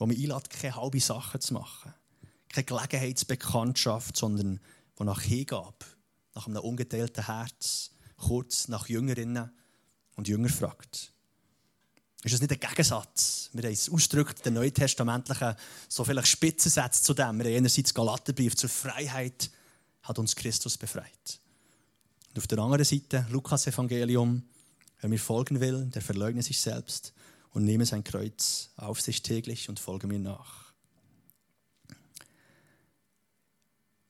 Der 0.00 0.06
mich 0.06 0.18
einlädt, 0.18 0.48
keine 0.48 0.76
halbe 0.76 0.98
Sachen 0.98 1.42
zu 1.42 1.52
machen. 1.52 1.92
Keine 2.48 2.64
Gelegenheitsbekanntschaft, 2.64 4.16
sondern 4.16 4.60
die 4.98 5.04
nach 5.04 5.20
Hingabe, 5.20 5.84
nach 6.34 6.46
einem 6.46 6.62
ungeteilten 6.62 7.26
Herz, 7.26 7.90
kurz 8.16 8.68
nach 8.68 8.88
Jüngerinnen 8.88 9.52
und 10.16 10.26
Jünger 10.26 10.48
fragt. 10.48 11.12
Ist 12.22 12.32
das 12.32 12.40
nicht 12.40 12.52
ein 12.52 12.60
Gegensatz? 12.60 13.50
Wir 13.52 13.64
haben 13.64 13.74
es 13.74 13.90
ausgedrückt, 13.90 14.46
den 14.46 14.54
neutestamentlichen, 14.54 15.54
so 15.86 16.02
vielleicht 16.02 16.28
Spitzensätze 16.28 17.02
zu 17.02 17.12
dem. 17.12 17.40
Wir 17.40 17.44
haben 17.44 17.56
einerseits 17.58 17.92
Galaterbrief 17.92 18.56
zur 18.56 18.70
Freiheit, 18.70 19.50
hat 20.00 20.18
uns 20.18 20.34
Christus 20.34 20.78
befreit. 20.78 21.40
Und 22.34 22.40
auf 22.40 22.46
der 22.48 22.58
anderen 22.58 22.84
Seite, 22.84 23.24
Lukas 23.30 23.68
Evangelium, 23.68 24.42
wer 25.00 25.08
mir 25.08 25.20
folgen 25.20 25.60
will, 25.60 25.86
der 25.86 26.02
verleugne 26.02 26.42
sich 26.42 26.58
selbst 26.58 27.14
und 27.50 27.64
nehme 27.64 27.86
sein 27.86 28.02
Kreuz 28.02 28.70
auf 28.76 29.00
sich 29.00 29.22
täglich 29.22 29.68
und 29.68 29.78
folge 29.78 30.08
mir 30.08 30.18
nach. 30.18 30.72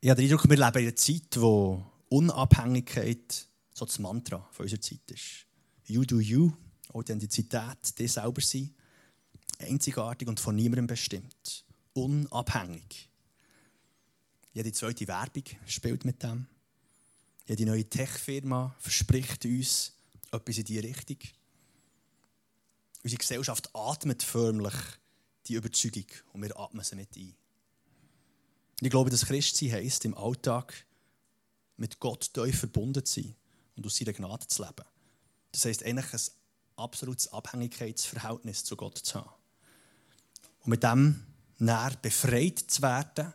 Ich 0.01 0.09
habe 0.09 0.23
den 0.23 0.31
Eindruck, 0.31 0.49
wir 0.49 0.57
leben 0.57 0.79
in 0.79 0.87
einer 0.87 0.97
Zeit, 0.97 1.37
wo 1.37 1.85
Unabhängigkeit 2.09 3.47
so 3.75 3.85
das 3.85 3.99
Mantra 3.99 4.49
von 4.53 4.65
unserer 4.65 4.81
Zeit 4.81 5.11
ist. 5.11 5.45
You 5.85 6.07
do 6.07 6.19
you, 6.19 6.51
Authentizität, 6.95 7.99
die 7.99 8.09
selber 8.09 8.41
sein, 8.41 8.75
einzigartig 9.59 10.29
und 10.29 10.41
von 10.41 10.57
niemandem 10.57 10.87
bestimmt. 10.87 11.67
Unabhängig. 11.93 13.11
Jede 14.55 14.73
zweite 14.73 15.07
Werbung 15.09 15.45
spielt 15.67 16.07
mit 16.07 16.23
dem. 16.23 16.47
Ja, 17.47 17.57
die 17.57 17.67
neue 17.67 17.89
Tech-Firma 17.89 18.75
verspricht 18.79 19.45
uns 19.45 19.93
etwas 20.31 20.59
in 20.59 20.65
diese 20.65 20.83
Richtung. 20.83 21.19
Unsere 23.03 23.19
Gesellschaft 23.19 23.69
atmet 23.75 24.23
förmlich 24.23 24.75
die 25.47 25.55
Überzeugung 25.55 26.07
und 26.33 26.43
wir 26.43 26.59
atmen 26.59 26.83
sie 26.83 26.97
mit 26.97 27.15
ein. 27.17 27.35
Und 28.81 28.87
ich 28.87 28.91
glaube, 28.91 29.11
dass 29.11 29.27
Christsein 29.27 29.73
heisst, 29.73 30.05
im 30.07 30.17
Alltag 30.17 30.87
mit 31.77 32.01
Gott 32.01 32.33
tief 32.33 32.61
verbunden 32.61 33.05
zu 33.05 33.21
sein 33.21 33.37
und 33.77 33.87
aus 33.87 33.97
seiner 33.97 34.15
Gnade 34.15 34.47
zu 34.49 34.63
leben. 34.63 34.87
Das 35.53 35.67
heisst, 35.67 35.85
eigentlich 35.85 36.13
ein 36.13 36.21
absolutes 36.77 37.29
Abhängigkeitsverhältnis 37.29 38.65
zu 38.65 38.75
Gott 38.75 38.99
zu 38.99 39.21
haben. 39.21 39.31
Und 40.61 40.71
mit 40.71 40.83
dem 40.83 41.27
näher 41.59 41.93
befreit 42.01 42.59
zu 42.59 42.83
werden, 42.83 43.35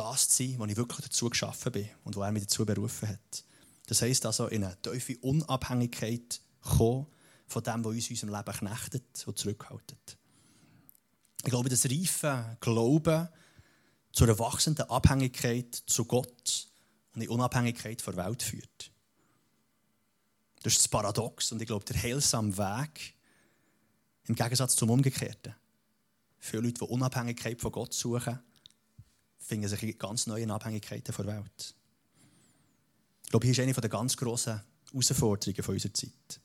das 0.00 0.28
zu 0.28 0.42
sein, 0.42 0.58
was 0.58 0.70
ich 0.70 0.76
wirklich 0.76 1.06
dazu 1.06 1.28
geschaffen 1.28 1.72
bin 1.72 1.88
und 2.04 2.16
wo 2.16 2.22
er 2.22 2.32
mich 2.32 2.44
dazu 2.44 2.64
berufen 2.64 3.08
hat. 3.08 3.44
Das 3.86 4.02
heisst 4.02 4.24
also, 4.24 4.46
in 4.46 4.64
eine 4.64 4.80
tiefe 4.80 5.18
Unabhängigkeit 5.18 6.40
kommen 6.62 7.06
von 7.46 7.62
dem, 7.62 7.84
was 7.84 7.94
uns 7.94 8.08
in 8.08 8.14
unserem 8.14 8.34
Leben 8.34 8.58
knechtet 8.58 9.26
und 9.26 9.38
zurückhaltet. 9.38 10.16
Ich 11.42 11.50
glaube, 11.50 11.68
das 11.68 11.86
reife 11.86 12.56
Glauben 12.60 13.28
zu 14.12 14.24
einer 14.24 14.38
wachsenden 14.38 14.88
Abhängigkeit 14.88 15.74
zu 15.86 16.04
Gott 16.04 16.68
und 17.14 17.22
in 17.22 17.28
Unabhängigkeit 17.28 18.00
von 18.00 18.14
der 18.14 18.26
Welt 18.26 18.42
führt. 18.42 18.90
Das 20.62 20.74
ist 20.74 20.82
das 20.82 20.88
Paradox 20.88 21.52
und 21.52 21.60
ich 21.60 21.66
glaube, 21.66 21.84
der 21.84 22.00
heilsame 22.00 22.56
Weg 22.56 23.14
im 24.26 24.34
Gegensatz 24.34 24.76
zum 24.76 24.90
Umgekehrten. 24.90 25.54
Viele 26.38 26.62
Leute, 26.62 26.84
die 26.84 26.90
Unabhängigkeit 26.90 27.60
von 27.60 27.72
Gott 27.72 27.94
suchen, 27.94 28.38
finden 29.50 29.68
sich 29.68 29.98
ganz 29.98 30.28
neuen 30.28 30.52
Abhängigkeiten 30.52 31.12
von 31.12 31.26
der 31.26 31.34
Welt. 31.36 31.74
Ich 33.24 33.30
glaube, 33.30 33.44
hier 33.44 33.52
ist 33.52 33.58
eine 33.58 33.72
der 33.72 33.90
ganz 33.90 34.16
grossen 34.16 34.62
Herausforderungen 34.92 35.56
unserer 35.66 35.92
Zeit. 35.92 36.40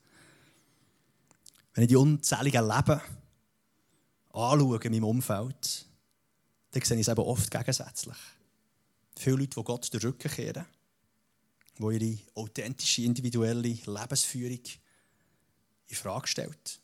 Wenn 1.76 1.84
ich 1.84 1.90
die 1.90 1.96
unzähligen 1.96 2.68
Leben 2.68 3.02
anschaue 4.34 4.80
in 4.82 4.92
meinem 4.92 5.04
Umfeld, 5.04 5.86
dann 6.72 6.82
sehe 6.82 6.98
ich 6.98 7.08
es 7.08 7.12
eben 7.12 7.22
oft 7.22 7.52
gegensätzlich. 7.52 8.18
Viele 9.16 9.36
Leute, 9.38 9.56
die 9.56 9.64
Gott 9.64 9.94
den 9.94 10.02
Rücken 10.02 10.32
kehren, 10.32 10.66
die 11.78 11.84
ihre 11.84 12.20
authentische, 12.34 13.04
individuelle 13.04 13.62
Lebensführung 13.62 14.62
in 15.88 15.96
Frage 15.96 16.28
stellt. 16.28 16.80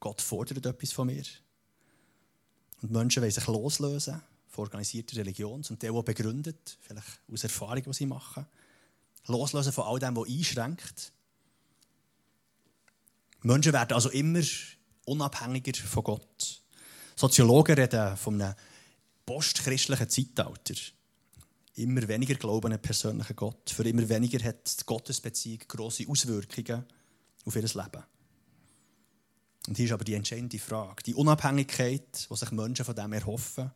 Gott 0.00 0.22
fordert 0.22 0.64
etwas 0.64 0.92
von 0.92 1.06
mir. 1.06 1.24
Und 2.80 2.92
Menschen 2.92 3.22
wollen 3.22 3.30
sich 3.30 3.46
loslösen 3.46 4.22
von 4.58 4.64
organisierter 4.64 5.18
Religion, 5.18 5.62
zum 5.62 5.78
Teil 5.78 5.92
auch 5.92 6.02
begründet, 6.02 6.78
vielleicht 6.80 7.20
aus 7.32 7.44
Erfahrungen, 7.44 7.84
die 7.84 7.92
sie 7.92 8.06
machen. 8.06 8.44
Loslösen 9.26 9.72
von 9.72 9.84
all 9.84 10.00
dem, 10.00 10.16
was 10.16 10.28
einschränkt. 10.28 11.12
Menschen 13.42 13.72
werden 13.72 13.92
also 13.92 14.10
immer 14.10 14.42
unabhängiger 15.04 15.78
von 15.78 16.02
Gott. 16.02 16.62
Soziologen 17.14 17.76
reden 17.76 18.16
von 18.16 18.42
einem 18.42 18.54
postchristlichen 19.24 20.08
Zeitalter. 20.08 20.74
Immer 21.74 22.08
weniger 22.08 22.34
glauben 22.34 22.72
an 22.72 22.82
persönlichen 22.82 23.36
Gott. 23.36 23.70
Für 23.70 23.88
immer 23.88 24.08
weniger 24.08 24.44
hat 24.44 24.80
die 24.80 24.86
Gottesbeziehung 24.86 25.60
grosse 25.68 26.08
Auswirkungen 26.08 26.84
auf 27.44 27.54
ihr 27.54 27.62
Leben. 27.62 28.02
Und 29.68 29.76
hier 29.76 29.86
ist 29.86 29.92
aber 29.92 30.04
die 30.04 30.14
entscheidende 30.14 30.58
Frage. 30.58 31.04
Die 31.04 31.14
Unabhängigkeit, 31.14 32.28
die 32.28 32.36
sich 32.36 32.50
Menschen 32.50 32.84
von 32.84 32.96
dem 32.96 33.12
erhoffen, 33.12 33.70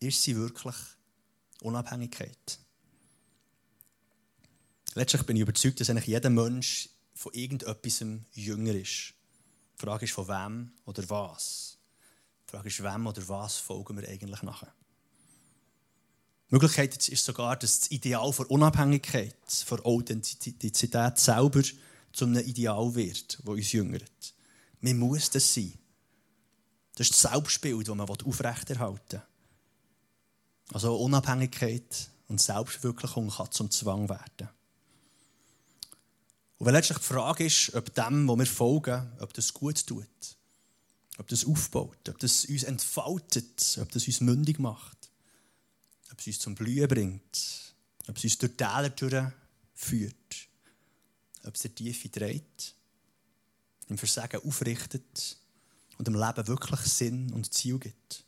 ist 0.00 0.22
sie 0.22 0.36
wirklich 0.36 0.76
Unabhängigkeit? 1.62 2.58
Letztlich 4.94 5.22
bin 5.24 5.36
ich 5.36 5.42
überzeugt, 5.42 5.80
dass 5.80 5.90
eigentlich 5.90 6.06
jeder 6.06 6.30
Mensch 6.30 6.88
von 7.14 7.32
irgendetwas 7.32 8.04
jünger 8.32 8.74
ist. 8.74 9.14
Die 9.76 9.84
Frage 9.84 10.06
ist, 10.06 10.12
von 10.12 10.28
wem 10.28 10.72
oder 10.86 11.08
was. 11.08 11.78
Die 12.46 12.50
Frage 12.50 12.68
ist, 12.68 12.82
wem 12.82 13.06
oder 13.06 13.28
was 13.28 13.58
folgen 13.58 13.96
wir 13.96 14.08
eigentlich 14.08 14.42
nachher. 14.42 14.72
Die 16.50 16.54
Möglichkeit 16.54 17.08
ist 17.08 17.24
sogar, 17.24 17.56
dass 17.56 17.80
das 17.80 17.90
Ideal 17.90 18.32
von 18.32 18.46
Unabhängigkeit, 18.46 19.36
von 19.66 19.80
Authentizität 19.80 21.18
selber 21.18 21.62
zu 22.12 22.24
einem 22.24 22.44
Ideal 22.44 22.94
wird, 22.94 23.38
das 23.38 23.46
uns 23.46 23.72
jüngert. 23.72 24.34
Man 24.80 24.98
muss 24.98 25.28
das 25.30 25.52
sein. 25.52 25.74
Das 26.94 27.10
ist 27.10 27.22
das 27.22 27.32
Selbstbild, 27.32 27.86
das 27.86 27.94
man 27.94 28.08
aufrechterhalten 28.08 29.20
will. 29.20 29.27
Also 30.72 30.96
Unabhängigkeit 30.96 32.10
und 32.28 32.40
Selbstverwirklichung 32.40 33.30
kann 33.30 33.50
zum 33.50 33.70
Zwang 33.70 34.08
werden. 34.08 34.48
Und 36.58 36.66
wenn 36.66 36.74
letztlich 36.74 36.98
die 36.98 37.04
Frage 37.04 37.46
ist, 37.46 37.74
ob 37.74 37.94
dem, 37.94 38.28
wo 38.28 38.36
wir 38.36 38.46
folgen, 38.46 39.10
ob 39.20 39.32
das 39.32 39.54
gut 39.54 39.86
tut, 39.86 40.06
ob 41.16 41.28
das 41.28 41.46
aufbaut, 41.46 42.08
ob 42.08 42.18
das 42.18 42.44
uns 42.44 42.64
entfaltet, 42.64 43.78
ob 43.80 43.90
das 43.92 44.06
uns 44.06 44.20
mündig 44.20 44.58
macht, 44.58 45.10
ob 46.12 46.18
es 46.20 46.26
uns 46.26 46.38
zum 46.40 46.54
Blühen 46.54 46.88
bringt, 46.88 47.74
ob 48.08 48.16
es 48.16 48.24
uns 48.24 48.38
durch 48.38 48.56
Täler 48.56 49.32
führt, 49.74 50.48
ob 51.44 51.54
es 51.54 51.62
der 51.62 51.74
Tiefe 51.74 52.08
dreht, 52.08 52.74
im 53.88 53.96
Versagen 53.96 54.42
aufrichtet 54.42 55.38
und 55.96 56.06
dem 56.06 56.14
Leben 56.14 56.46
wirklich 56.46 56.80
Sinn 56.80 57.32
und 57.32 57.52
Ziel 57.54 57.78
gibt. 57.78 58.24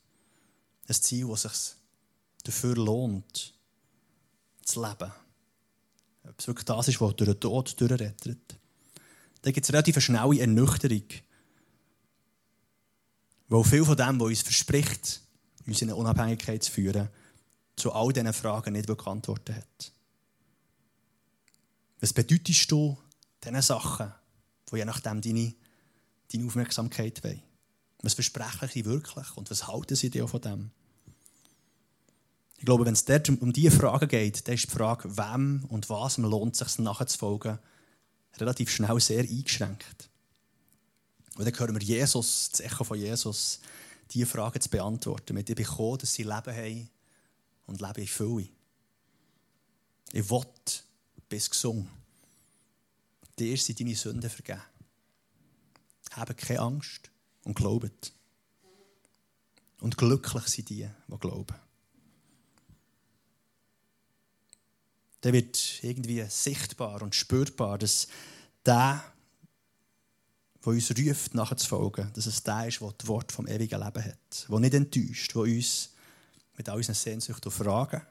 Ein 0.88 0.94
Ziel, 0.94 1.28
das 1.28 1.42
sich 1.42 1.79
dafür 2.42 2.75
lohnt, 2.75 3.54
zu 4.62 4.82
leben. 4.82 5.12
Ob 6.25 6.38
es 6.38 6.47
wirklich 6.47 6.64
das 6.64 6.88
ist, 6.88 7.00
was 7.00 7.16
durch 7.16 7.30
den 7.30 7.40
Tod 7.40 7.80
durchrettet. 7.80 8.59
Da 9.42 9.50
gibt 9.50 9.64
es 9.64 9.73
relativ 9.73 9.99
schnelle 10.00 10.40
Ernüchterung. 10.40 11.04
Weil 13.49 13.64
viel 13.64 13.85
von 13.85 13.97
dem, 13.97 14.20
was 14.20 14.28
uns 14.28 14.42
verspricht, 14.42 15.23
uns 15.66 15.82
in 15.82 15.88
eine 15.88 15.97
Unabhängigkeit 15.97 16.62
zu 16.62 16.70
führen, 16.70 17.09
zu 17.76 17.92
all 17.92 18.12
diesen 18.12 18.32
Fragen 18.32 18.75
nicht 18.75 18.88
wirklich 18.88 19.09
Antworten 19.09 19.56
hat. 19.56 19.92
Was 22.00 22.12
bedeutest 22.12 22.70
du 22.70 22.97
diesen 23.42 23.62
Sachen, 23.62 24.12
die 24.70 24.76
je 24.76 24.85
nachdem 24.85 25.20
deine, 25.20 25.54
deine 26.32 26.47
Aufmerksamkeit 26.47 27.25
wollen? 27.25 27.42
Was 28.02 28.14
versprechen 28.14 28.68
sie 28.73 28.85
wirklich 28.85 29.37
und 29.37 29.50
was 29.50 29.66
halten 29.66 29.97
sie 29.97 30.11
dir 30.11 30.28
von 30.28 30.40
dem? 30.40 30.70
Ich 32.60 32.66
glaube, 32.66 32.84
wenn 32.84 32.92
es 32.92 33.06
dort 33.06 33.26
um 33.30 33.54
diese 33.54 33.74
Frage 33.74 34.06
geht, 34.06 34.46
dann 34.46 34.54
ist 34.54 34.66
die 34.66 34.70
Frage, 34.70 35.16
wem 35.16 35.64
und 35.70 35.88
was 35.88 36.18
man 36.18 36.30
lohnt 36.30 36.54
sich 36.54 36.78
nachzufolgen, 36.78 37.58
relativ 38.36 38.70
schnell 38.70 39.00
sehr 39.00 39.22
eingeschränkt. 39.22 40.10
Und 41.36 41.46
dann 41.46 41.58
hören 41.58 41.74
wir 41.74 41.82
Jesus, 41.82 42.50
das 42.50 42.60
Echo 42.60 42.84
von 42.84 42.98
Jesus, 42.98 43.60
diese 44.10 44.26
Frage 44.26 44.60
zu 44.60 44.68
beantworten. 44.68 45.32
Mit 45.32 45.48
ich 45.48 45.56
bekomme, 45.56 45.96
dass 45.96 46.12
sie 46.12 46.22
Leben 46.22 46.54
haben 46.54 46.90
und 47.64 47.80
Leben 47.80 48.00
in 48.02 48.06
Fülle. 48.06 48.48
Ich 50.12 50.28
will, 50.28 50.44
bis 51.30 51.48
gesungen. 51.48 51.88
Dir 53.38 53.56
sind 53.56 53.80
deine 53.80 53.94
Sünden 53.96 54.28
vergeben. 54.28 54.60
Habe 56.10 56.34
keine 56.34 56.60
Angst 56.60 57.10
und 57.42 57.54
glaubet. 57.54 58.12
Und 59.80 59.96
glücklich 59.96 60.44
sind 60.48 60.68
die, 60.68 60.90
die 61.08 61.18
glauben. 61.18 61.69
Dann 65.20 65.32
wird 65.32 65.82
irgendwie 65.82 66.24
sichtbar 66.28 67.02
und 67.02 67.14
spürbar, 67.14 67.78
dass 67.78 68.08
der, 68.64 69.02
der 70.64 70.72
uns 70.72 70.90
ruft, 70.90 71.34
nachzufolgen, 71.34 72.10
dass 72.14 72.26
es 72.26 72.42
der 72.42 72.68
ist, 72.68 72.80
der 72.80 72.92
das 72.96 73.08
Wort 73.08 73.32
vom 73.32 73.46
ewigen 73.46 73.80
Leben 73.80 74.04
hat, 74.04 74.46
der 74.48 74.60
nicht 74.60 74.74
enttäuscht, 74.74 75.34
der 75.34 75.42
uns 75.42 75.90
mit 76.56 76.68
all 76.68 76.76
unseren 76.76 76.94
Sehnsüchten 76.94 77.50
und 77.50 77.56
Fragen, 77.56 78.02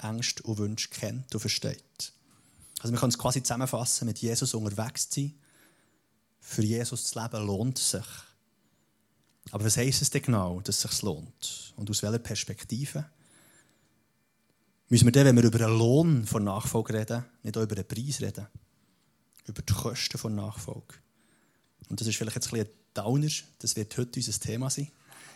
Ängste 0.00 0.42
und 0.44 0.58
Wünsche 0.58 0.88
kennt 0.90 1.34
und 1.34 1.40
versteht. 1.40 2.12
Also 2.80 2.92
wir 2.92 3.00
können 3.00 3.10
es 3.10 3.18
quasi 3.18 3.42
zusammenfassen, 3.42 4.06
mit 4.06 4.18
Jesus 4.18 4.54
unterwegs 4.54 5.08
zu 5.08 5.20
sein. 5.20 5.34
Für 6.40 6.62
Jesus 6.62 7.04
zu 7.04 7.20
leben 7.20 7.46
lohnt 7.46 7.78
sich. 7.78 8.06
Aber 9.50 9.64
was 9.64 9.76
heisst 9.76 10.02
es 10.02 10.10
denn 10.10 10.22
genau, 10.22 10.60
dass 10.60 10.84
es 10.84 10.90
sich 10.90 11.02
lohnt? 11.02 11.72
Und 11.76 11.90
aus 11.90 12.02
welcher 12.02 12.18
Perspektive? 12.18 13.04
Müssen 14.88 15.04
wir 15.04 15.12
dann, 15.12 15.26
wenn 15.26 15.36
wir 15.36 15.44
über 15.44 15.58
den 15.58 15.76
Lohn 15.76 16.26
von 16.26 16.44
Nachfolge 16.44 16.94
reden, 16.94 17.24
nicht 17.42 17.56
auch 17.56 17.62
über 17.62 17.74
den 17.74 17.86
Preis 17.86 18.20
reden. 18.20 18.46
Über 19.46 19.62
die 19.62 19.72
Kosten 19.72 20.18
von 20.18 20.34
Nachfolge. 20.34 20.94
Und 21.88 22.00
das 22.00 22.08
ist 22.08 22.16
vielleicht 22.16 22.36
jetzt 22.36 22.48
ein 22.48 22.58
bisschen 22.58 22.66
ein 22.66 22.94
Downer, 22.94 23.28
das 23.60 23.76
wird 23.76 23.96
heute 23.96 24.18
unser 24.18 24.40
Thema 24.40 24.70
sein. 24.70 24.88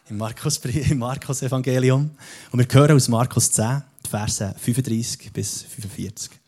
Im 0.09 0.19
Markus, 0.19 0.59
im 0.59 0.99
Markus. 0.99 1.43
Und 1.43 1.65
wir 1.65 2.67
hören 2.71 2.97
aus 2.97 3.09
Markus 3.09 3.53
10, 3.53 3.83
die 4.05 4.11
Verse 4.11 4.55
35 4.59 5.33
bis 5.33 5.63
45. 5.63 6.42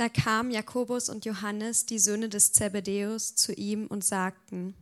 Da 0.00 0.08
kamen 0.08 0.50
Jakobus 0.50 1.10
und 1.10 1.26
Johannes, 1.26 1.84
die 1.84 1.98
Söhne 1.98 2.30
des 2.30 2.52
Zebedäus, 2.52 3.34
zu 3.34 3.52
ihm 3.52 3.86
und 3.86 4.02
sagten, 4.02 4.74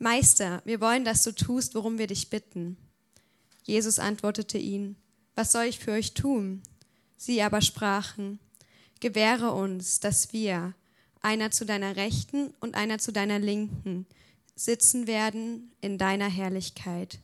Meister, 0.00 0.60
wir 0.64 0.80
wollen, 0.80 1.04
dass 1.04 1.22
du 1.22 1.32
tust, 1.32 1.76
worum 1.76 1.98
wir 1.98 2.08
dich 2.08 2.30
bitten. 2.30 2.76
Jesus 3.62 4.00
antwortete 4.00 4.58
ihnen, 4.58 4.96
Was 5.36 5.52
soll 5.52 5.66
ich 5.66 5.78
für 5.78 5.92
euch 5.92 6.14
tun? 6.14 6.64
Sie 7.16 7.40
aber 7.42 7.62
sprachen, 7.62 8.40
Gewähre 8.98 9.52
uns, 9.52 10.00
dass 10.00 10.32
wir, 10.32 10.74
einer 11.20 11.52
zu 11.52 11.64
deiner 11.64 11.94
Rechten 11.94 12.52
und 12.58 12.74
einer 12.74 12.98
zu 12.98 13.12
deiner 13.12 13.38
Linken, 13.38 14.04
sitzen 14.56 15.06
werden 15.06 15.70
in 15.80 15.96
deiner 15.96 16.28
Herrlichkeit. 16.28 17.20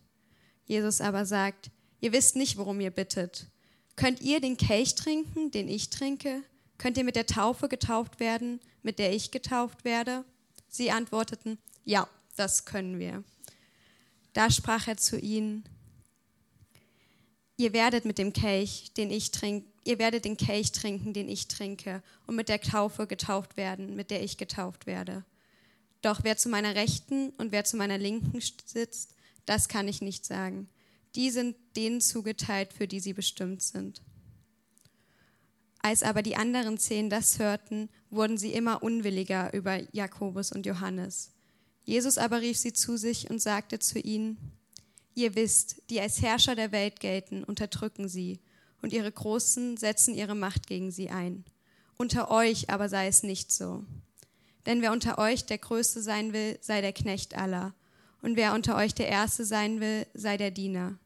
Jesus 0.64 1.00
aber 1.00 1.26
sagt, 1.26 1.72
ihr 1.98 2.12
wisst 2.12 2.36
nicht, 2.36 2.56
worum 2.56 2.78
ihr 2.78 2.92
bittet. 2.92 3.48
Könnt 3.96 4.20
ihr 4.20 4.40
den 4.40 4.56
Kelch 4.56 4.94
trinken, 4.94 5.50
den 5.50 5.66
ich 5.66 5.90
trinke? 5.90 6.44
Könnt 6.78 6.98
ihr 6.98 7.04
mit 7.04 7.16
der 7.16 7.26
Taufe 7.26 7.68
getauft 7.68 8.20
werden, 8.20 8.60
mit 8.82 8.98
der 8.98 9.12
ich 9.14 9.30
getauft 9.30 9.84
werde? 9.84 10.24
Sie 10.68 10.90
antworteten, 10.90 11.58
ja, 11.84 12.08
das 12.36 12.64
können 12.64 12.98
wir. 12.98 13.24
Da 14.32 14.50
sprach 14.50 14.86
er 14.88 14.96
zu 14.96 15.18
ihnen, 15.18 15.64
ihr 17.56 17.72
werdet 17.72 18.04
mit 18.04 18.18
dem 18.18 18.32
Kelch, 18.32 18.92
den 18.96 19.10
ich 19.10 19.30
trinke, 19.30 19.66
ihr 19.84 19.98
werdet 19.98 20.24
den 20.24 20.36
Kelch 20.36 20.72
trinken, 20.72 21.14
den 21.14 21.28
ich 21.28 21.48
trinke, 21.48 22.02
und 22.26 22.36
mit 22.36 22.48
der 22.48 22.60
Taufe 22.60 23.06
getauft 23.06 23.56
werden, 23.56 23.96
mit 23.96 24.10
der 24.10 24.22
ich 24.22 24.36
getauft 24.36 24.86
werde. 24.86 25.24
Doch 26.02 26.24
wer 26.24 26.36
zu 26.36 26.48
meiner 26.48 26.74
Rechten 26.74 27.30
und 27.38 27.52
wer 27.52 27.64
zu 27.64 27.76
meiner 27.76 27.98
Linken 27.98 28.40
sitzt, 28.40 29.14
das 29.46 29.68
kann 29.68 29.88
ich 29.88 30.02
nicht 30.02 30.26
sagen. 30.26 30.68
Die 31.14 31.30
sind 31.30 31.56
denen 31.76 32.00
zugeteilt, 32.00 32.72
für 32.72 32.86
die 32.86 33.00
sie 33.00 33.14
bestimmt 33.14 33.62
sind. 33.62 34.02
Als 35.86 36.02
aber 36.02 36.22
die 36.22 36.34
anderen 36.34 36.78
zehn 36.78 37.10
das 37.10 37.38
hörten, 37.38 37.88
wurden 38.10 38.38
sie 38.38 38.52
immer 38.52 38.82
unwilliger 38.82 39.54
über 39.54 39.78
Jakobus 39.94 40.50
und 40.50 40.66
Johannes. 40.66 41.30
Jesus 41.84 42.18
aber 42.18 42.40
rief 42.40 42.58
sie 42.58 42.72
zu 42.72 42.96
sich 42.96 43.30
und 43.30 43.40
sagte 43.40 43.78
zu 43.78 44.00
ihnen, 44.00 44.36
Ihr 45.14 45.36
wisst, 45.36 45.80
die 45.88 46.00
als 46.00 46.20
Herrscher 46.20 46.56
der 46.56 46.72
Welt 46.72 46.98
gelten, 46.98 47.44
unterdrücken 47.44 48.08
sie, 48.08 48.40
und 48.82 48.92
ihre 48.92 49.12
Großen 49.12 49.76
setzen 49.76 50.16
ihre 50.16 50.34
Macht 50.34 50.66
gegen 50.66 50.90
sie 50.90 51.08
ein. 51.10 51.44
Unter 51.96 52.32
euch 52.32 52.68
aber 52.68 52.88
sei 52.88 53.06
es 53.06 53.22
nicht 53.22 53.52
so. 53.52 53.84
Denn 54.66 54.82
wer 54.82 54.90
unter 54.90 55.18
euch 55.18 55.44
der 55.46 55.58
Größte 55.58 56.02
sein 56.02 56.32
will, 56.32 56.58
sei 56.62 56.80
der 56.80 56.94
Knecht 56.94 57.36
aller, 57.36 57.74
und 58.22 58.34
wer 58.34 58.54
unter 58.54 58.74
euch 58.74 58.92
der 58.92 59.06
Erste 59.06 59.44
sein 59.44 59.78
will, 59.78 60.04
sei 60.14 60.36
der 60.36 60.50
Diener. 60.50 60.98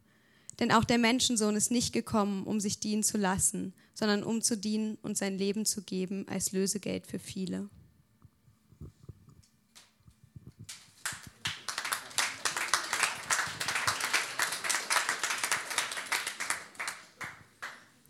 Denn 0.60 0.70
auch 0.72 0.84
der 0.84 0.98
Menschensohn 0.98 1.56
ist 1.56 1.70
nicht 1.70 1.94
gekommen, 1.94 2.44
um 2.44 2.60
sich 2.60 2.78
dienen 2.78 3.02
zu 3.02 3.16
lassen, 3.16 3.72
sondern 3.94 4.22
um 4.22 4.42
zu 4.42 4.58
dienen 4.58 4.98
und 5.00 5.16
sein 5.16 5.38
Leben 5.38 5.64
zu 5.64 5.82
geben 5.82 6.28
als 6.28 6.52
Lösegeld 6.52 7.06
für 7.06 7.18
viele. 7.18 7.70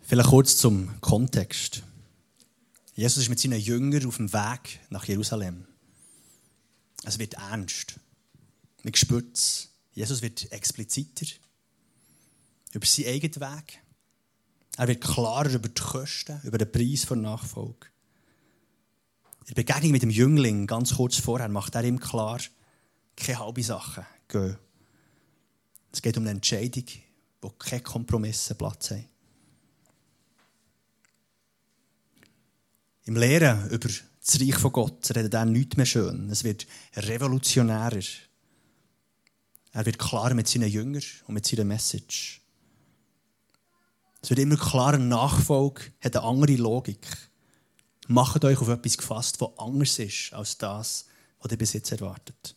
Vielleicht 0.02 0.30
kurz 0.30 0.56
zum 0.56 1.00
Kontext. 1.00 1.84
Jesus 2.96 3.22
ist 3.22 3.28
mit 3.28 3.38
seinen 3.38 3.60
Jüngern 3.60 4.06
auf 4.06 4.16
dem 4.16 4.32
Weg 4.32 4.80
nach 4.90 5.04
Jerusalem. 5.04 5.68
Es 7.04 7.20
wird 7.20 7.34
ernst. 7.34 8.00
Man 8.82 8.92
spürt 8.94 9.36
es. 9.36 9.68
Jesus 9.92 10.20
wird 10.20 10.50
expliziter 10.50 11.26
über 12.72 12.86
seinen 12.86 13.08
eigenen 13.08 13.40
Weg. 13.40 13.82
Er 14.76 14.88
wird 14.88 15.02
klarer 15.02 15.50
über 15.50 15.68
die 15.68 15.80
Kosten, 15.80 16.40
über 16.44 16.58
den 16.58 16.70
Preis 16.70 17.06
der 17.06 17.16
Nachfolge. 17.16 17.88
In 19.46 19.54
der 19.54 19.62
Begegnung 19.62 19.92
mit 19.92 20.02
dem 20.02 20.10
Jüngling, 20.10 20.66
ganz 20.66 20.94
kurz 20.94 21.16
vorher, 21.16 21.48
macht 21.48 21.74
er 21.74 21.84
ihm 21.84 21.98
klar, 21.98 22.40
keine 23.16 23.38
halbe 23.40 23.62
Sachen 23.62 24.06
gehen. 24.28 24.56
Es 25.92 26.00
geht 26.00 26.16
um 26.16 26.22
eine 26.22 26.30
Entscheidung, 26.30 26.84
wo 27.40 27.50
keine 27.50 27.82
Kompromisse 27.82 28.54
Platz 28.54 28.90
haben. 28.90 29.08
Im 33.04 33.16
Lehren 33.16 33.68
über 33.70 33.88
das 33.88 34.40
Reich 34.40 34.56
von 34.56 34.72
Gott 34.72 35.10
redet 35.16 35.34
er 35.34 35.44
nichts 35.44 35.76
mehr 35.76 35.86
schön. 35.86 36.30
Es 36.30 36.44
wird 36.44 36.66
revolutionärer. 36.94 38.04
Er 39.72 39.86
wird 39.86 39.98
klarer 39.98 40.34
mit 40.34 40.46
seinen 40.46 40.68
Jüngern 40.68 41.02
und 41.26 41.34
mit 41.34 41.46
seiner 41.46 41.64
Message. 41.64 42.39
Es 44.22 44.30
wird 44.30 44.38
immer 44.40 44.56
klarer, 44.56 44.98
Nachfolge 44.98 45.92
hat 46.00 46.16
eine 46.16 46.26
andere 46.26 46.56
Logik. 46.56 47.06
Macht 48.08 48.44
euch 48.44 48.58
auf 48.58 48.68
etwas 48.68 48.98
gefasst, 48.98 49.40
was 49.40 49.50
anders 49.56 49.98
ist 49.98 50.32
als 50.32 50.58
das, 50.58 51.06
was 51.40 51.50
ihr 51.50 51.58
bis 51.58 51.72
jetzt 51.72 51.92
erwartet. 51.92 52.56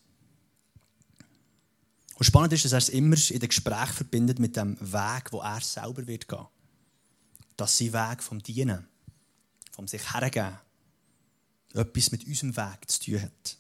Und 2.16 2.26
spannend 2.26 2.54
ist, 2.54 2.66
dass 2.66 2.74
er 2.74 2.78
es 2.80 2.90
immer 2.90 3.16
in 3.30 3.40
dem 3.40 3.50
Gespräch 3.50 3.90
verbindet 3.90 4.40
mit 4.40 4.56
dem 4.56 4.80
Weg, 4.80 5.32
wo 5.32 5.40
er 5.40 5.62
selber 5.62 6.06
wird 6.06 6.28
gehen. 6.28 6.46
Das 7.56 7.72
ist 7.72 7.94
sein 7.94 8.12
Weg 8.12 8.24
vom 8.24 8.42
Dienen, 8.42 8.88
vom 9.72 9.88
sich 9.88 10.14
hergeben, 10.14 10.58
etwas 11.74 12.12
mit 12.12 12.26
unserem 12.26 12.56
Weg 12.56 12.90
zu 12.90 13.00
tun 13.02 13.22
hat. 13.22 13.58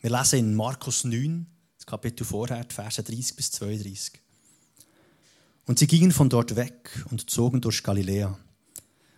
Wir 0.00 0.10
lesen 0.10 0.38
in 0.38 0.54
Markus 0.54 1.04
9, 1.04 1.46
das 1.76 1.86
Kapitel 1.86 2.24
vorher, 2.24 2.64
die 2.64 2.74
Verse 2.74 3.02
30 3.02 3.36
bis 3.36 3.50
32. 3.52 4.20
Und 5.68 5.78
sie 5.78 5.86
gingen 5.86 6.12
von 6.12 6.30
dort 6.30 6.56
weg 6.56 7.04
und 7.10 7.28
zogen 7.28 7.60
durch 7.60 7.82
Galiläa. 7.82 8.38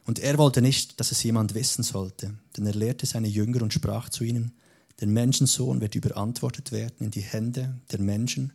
Und 0.04 0.18
er 0.18 0.36
wollte 0.36 0.60
nicht, 0.60 0.98
dass 0.98 1.12
es 1.12 1.22
jemand 1.22 1.54
wissen 1.54 1.84
sollte, 1.84 2.34
denn 2.56 2.66
er 2.66 2.74
lehrte 2.74 3.06
seine 3.06 3.28
Jünger 3.28 3.62
und 3.62 3.72
sprach 3.72 4.08
zu 4.08 4.24
ihnen, 4.24 4.50
der 4.98 5.06
Menschensohn 5.06 5.80
wird 5.80 5.94
überantwortet 5.94 6.72
werden 6.72 7.04
in 7.04 7.10
die 7.12 7.20
Hände 7.20 7.78
der 7.92 8.00
Menschen 8.00 8.52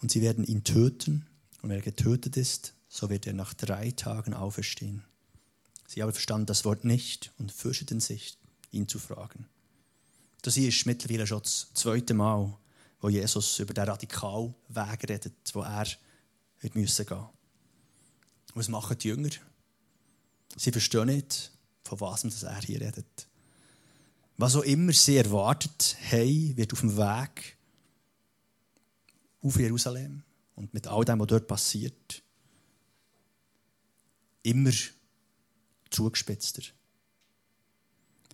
und 0.00 0.12
sie 0.12 0.22
werden 0.22 0.44
ihn 0.44 0.62
töten. 0.62 1.26
Und 1.60 1.70
wer 1.70 1.80
getötet 1.80 2.36
ist, 2.36 2.72
so 2.88 3.10
wird 3.10 3.26
er 3.26 3.32
nach 3.32 3.52
drei 3.52 3.90
Tagen 3.90 4.32
auferstehen. 4.32 5.02
Sie 5.88 6.04
aber 6.04 6.12
verstanden 6.12 6.46
das 6.46 6.64
Wort 6.64 6.84
nicht 6.84 7.32
und 7.38 7.50
fürchteten 7.50 7.98
sich, 7.98 8.38
ihn 8.70 8.86
zu 8.86 9.00
fragen. 9.00 9.46
Das 10.42 10.54
hier 10.54 10.68
ist 10.68 10.86
mittlerweile 10.86 11.26
schon 11.26 11.42
das 11.42 11.66
zweite 11.74 12.14
Mal, 12.14 12.56
wo 13.00 13.08
Jesus 13.08 13.58
über 13.58 13.74
den 13.74 13.88
Radikalweg 13.88 15.08
redet, 15.08 15.34
wo 15.52 15.62
er 15.62 15.86
wird 16.60 16.74
müssen 16.74 17.06
gehen. 17.06 17.26
Was 18.54 18.68
machen 18.68 18.98
die 18.98 19.08
Jünger? 19.08 19.30
Sie 20.56 20.70
verstehen 20.70 21.06
nicht, 21.06 21.52
von 21.82 22.00
was 22.00 22.24
er 22.42 22.60
hier 22.62 22.80
redet. 22.80 23.28
Was 24.36 24.56
auch 24.56 24.62
immer 24.62 24.92
sie 24.92 25.16
erwartet 25.16 25.96
haben, 26.10 26.56
wird 26.56 26.72
auf 26.72 26.80
dem 26.80 26.96
Weg 26.96 27.56
auf 29.42 29.58
Jerusalem 29.58 30.22
und 30.54 30.72
mit 30.72 30.86
all 30.86 31.04
dem, 31.04 31.20
was 31.20 31.26
dort 31.26 31.46
passiert, 31.46 32.22
immer 34.42 34.72
zugespitzter. 35.90 36.62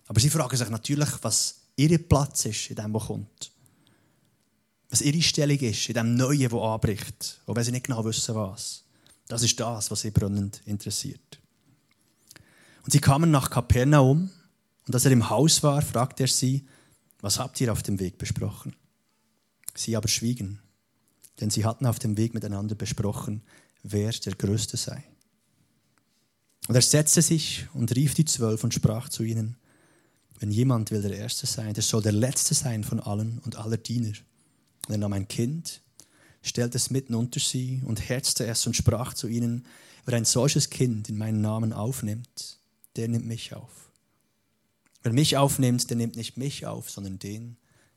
Aber 0.07 0.19
sie 0.19 0.29
fragen 0.29 0.57
sich 0.57 0.69
natürlich, 0.69 1.09
was 1.21 1.61
ihr 1.75 1.97
Platz 2.07 2.45
ist 2.45 2.69
in 2.69 2.75
dem, 2.75 2.93
was 2.93 3.07
kommt 3.07 3.50
was 4.91 5.01
ihre 5.01 5.21
Stellung 5.21 5.57
ist 5.57 5.87
in 5.87 5.93
dem 5.93 6.15
Neuen, 6.15 6.49
das 6.49 6.53
anbricht, 6.53 7.41
auch 7.47 7.55
wenn 7.55 7.63
sie 7.63 7.71
nicht 7.71 7.85
genau 7.85 8.03
wissen, 8.03 8.35
was. 8.35 8.83
Das 9.27 9.41
ist 9.41 9.57
das, 9.59 9.89
was 9.89 10.01
sie 10.01 10.11
brennend 10.11 10.61
interessiert. 10.65 11.39
Und 12.83 12.91
sie 12.91 12.99
kamen 12.99 13.31
nach 13.31 13.49
Kapernaum 13.49 14.29
und 14.85 14.93
als 14.93 15.05
er 15.05 15.13
im 15.13 15.29
Haus 15.29 15.63
war, 15.63 15.81
fragte 15.81 16.23
er 16.23 16.27
sie, 16.27 16.65
was 17.21 17.39
habt 17.39 17.61
ihr 17.61 17.71
auf 17.71 17.83
dem 17.83 17.99
Weg 17.99 18.17
besprochen? 18.17 18.75
Sie 19.75 19.95
aber 19.95 20.09
schwiegen, 20.09 20.59
denn 21.39 21.49
sie 21.49 21.63
hatten 21.63 21.85
auf 21.85 21.99
dem 21.99 22.17
Weg 22.17 22.33
miteinander 22.33 22.75
besprochen, 22.75 23.43
wer 23.83 24.11
der 24.11 24.35
Größte 24.35 24.75
sei. 24.75 25.05
Und 26.67 26.75
er 26.75 26.81
setzte 26.81 27.21
sich 27.21 27.67
und 27.73 27.95
rief 27.95 28.13
die 28.13 28.25
Zwölf 28.25 28.63
und 28.63 28.73
sprach 28.73 29.07
zu 29.07 29.23
ihnen, 29.23 29.55
wenn 30.39 30.51
jemand 30.51 30.91
will 30.91 31.01
der 31.01 31.15
Erste 31.15 31.45
sein, 31.47 31.73
der 31.73 31.83
soll 31.83 32.01
der 32.01 32.11
Letzte 32.11 32.55
sein 32.55 32.83
von 32.83 32.99
allen 32.99 33.39
und 33.45 33.55
aller 33.55 33.77
Diener. 33.77 34.13
Und 34.91 34.95
er 34.95 34.99
nahm 34.99 35.13
ein 35.13 35.29
Kind, 35.29 35.79
stellte 36.41 36.75
es 36.75 36.89
mitten 36.89 37.15
unter 37.15 37.39
sie 37.39 37.81
und 37.85 38.09
herzte 38.09 38.45
es 38.45 38.67
und 38.67 38.75
sprach 38.75 39.13
zu 39.13 39.29
ihnen, 39.29 39.65
wer 40.03 40.17
ein 40.17 40.25
solches 40.25 40.69
Kind 40.69 41.07
in 41.07 41.17
meinen 41.17 41.39
Namen 41.39 41.71
aufnimmt, 41.71 42.57
der 42.97 43.07
nimmt 43.07 43.25
mich 43.25 43.55
auf. 43.55 43.89
Wer 45.01 45.13
mich 45.13 45.37
aufnimmt, 45.37 45.89
der 45.89 45.95
nimmt 45.95 46.17
nicht 46.17 46.35
mich 46.35 46.65
auf, 46.65 46.89
sondern 46.89 47.19
den, 47.19 47.55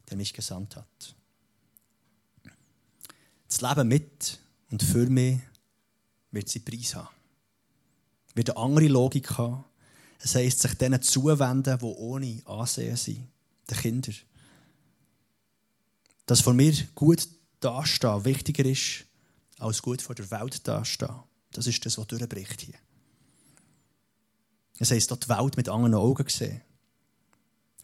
der 0.09 0.17
mich 0.17 0.35
gesandt 0.35 0.77
hat. 0.77 1.17
Das 3.49 3.61
Leben 3.61 3.89
mit 3.89 4.39
und 4.71 4.81
für 4.81 5.11
mich 5.11 5.41
wird 6.31 6.49
sie 6.49 6.61
Preis 6.61 6.95
haben. 6.95 7.09
Wird 8.37 8.51
eine 8.51 8.65
andere 8.65 8.87
Logik 8.87 9.37
haben. 9.37 9.65
Es 10.21 10.37
heisst, 10.37 10.61
sich 10.61 10.75
denen 10.75 11.03
zuwenden, 11.03 11.77
die 11.77 11.85
ohne 11.85 12.41
Ansehen 12.45 12.97
sind. 12.97 13.27
Den 13.69 13.79
Kindern 13.79 14.15
dass 16.27 16.41
von 16.41 16.57
mir 16.57 16.75
gut 16.95 17.29
dastehen 17.61 18.25
wichtiger 18.25 18.65
ist, 18.65 19.05
als 19.59 19.83
gut 19.83 20.03
vor 20.03 20.15
der 20.15 20.31
Welt 20.31 20.67
dastehen. 20.67 21.15
Das 21.53 21.67
ist 21.67 21.85
das, 21.85 21.99
was 21.99 22.07
durchbricht 22.07 22.61
hier. 22.61 22.75
Es 24.79 24.91
heisst, 24.91 25.11
die 25.11 25.29
Welt 25.29 25.57
mit 25.57 25.69
anderen 25.69 25.95
Augen 25.95 26.29
sehen. 26.29 26.61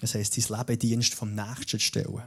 Es 0.00 0.14
heisst, 0.14 0.36
dein 0.36 0.58
Leben 0.58 0.72
in 0.72 0.78
Dienst 0.78 1.14
vom 1.14 1.34
Nächsten 1.34 1.78
stellen. 1.78 2.22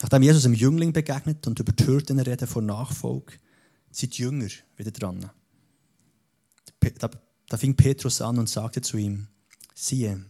Nachdem 0.00 0.22
Jesus 0.22 0.44
einem 0.44 0.54
Jüngling 0.54 0.92
begegnet 0.92 1.46
und 1.46 1.58
über 1.58 1.72
die 1.72 1.86
Hürden 1.86 2.20
reden 2.20 2.46
vor 2.46 2.62
Nachfolge, 2.62 3.34
sind 3.90 4.16
die 4.16 4.22
Jünger 4.22 4.48
wieder 4.76 4.92
dran. 4.92 5.30
Da, 6.98 7.10
da 7.48 7.56
fing 7.56 7.76
Petrus 7.76 8.20
an 8.20 8.38
und 8.38 8.48
sagte 8.48 8.80
zu 8.80 8.96
ihm, 8.96 9.28
siehe, 9.74 10.24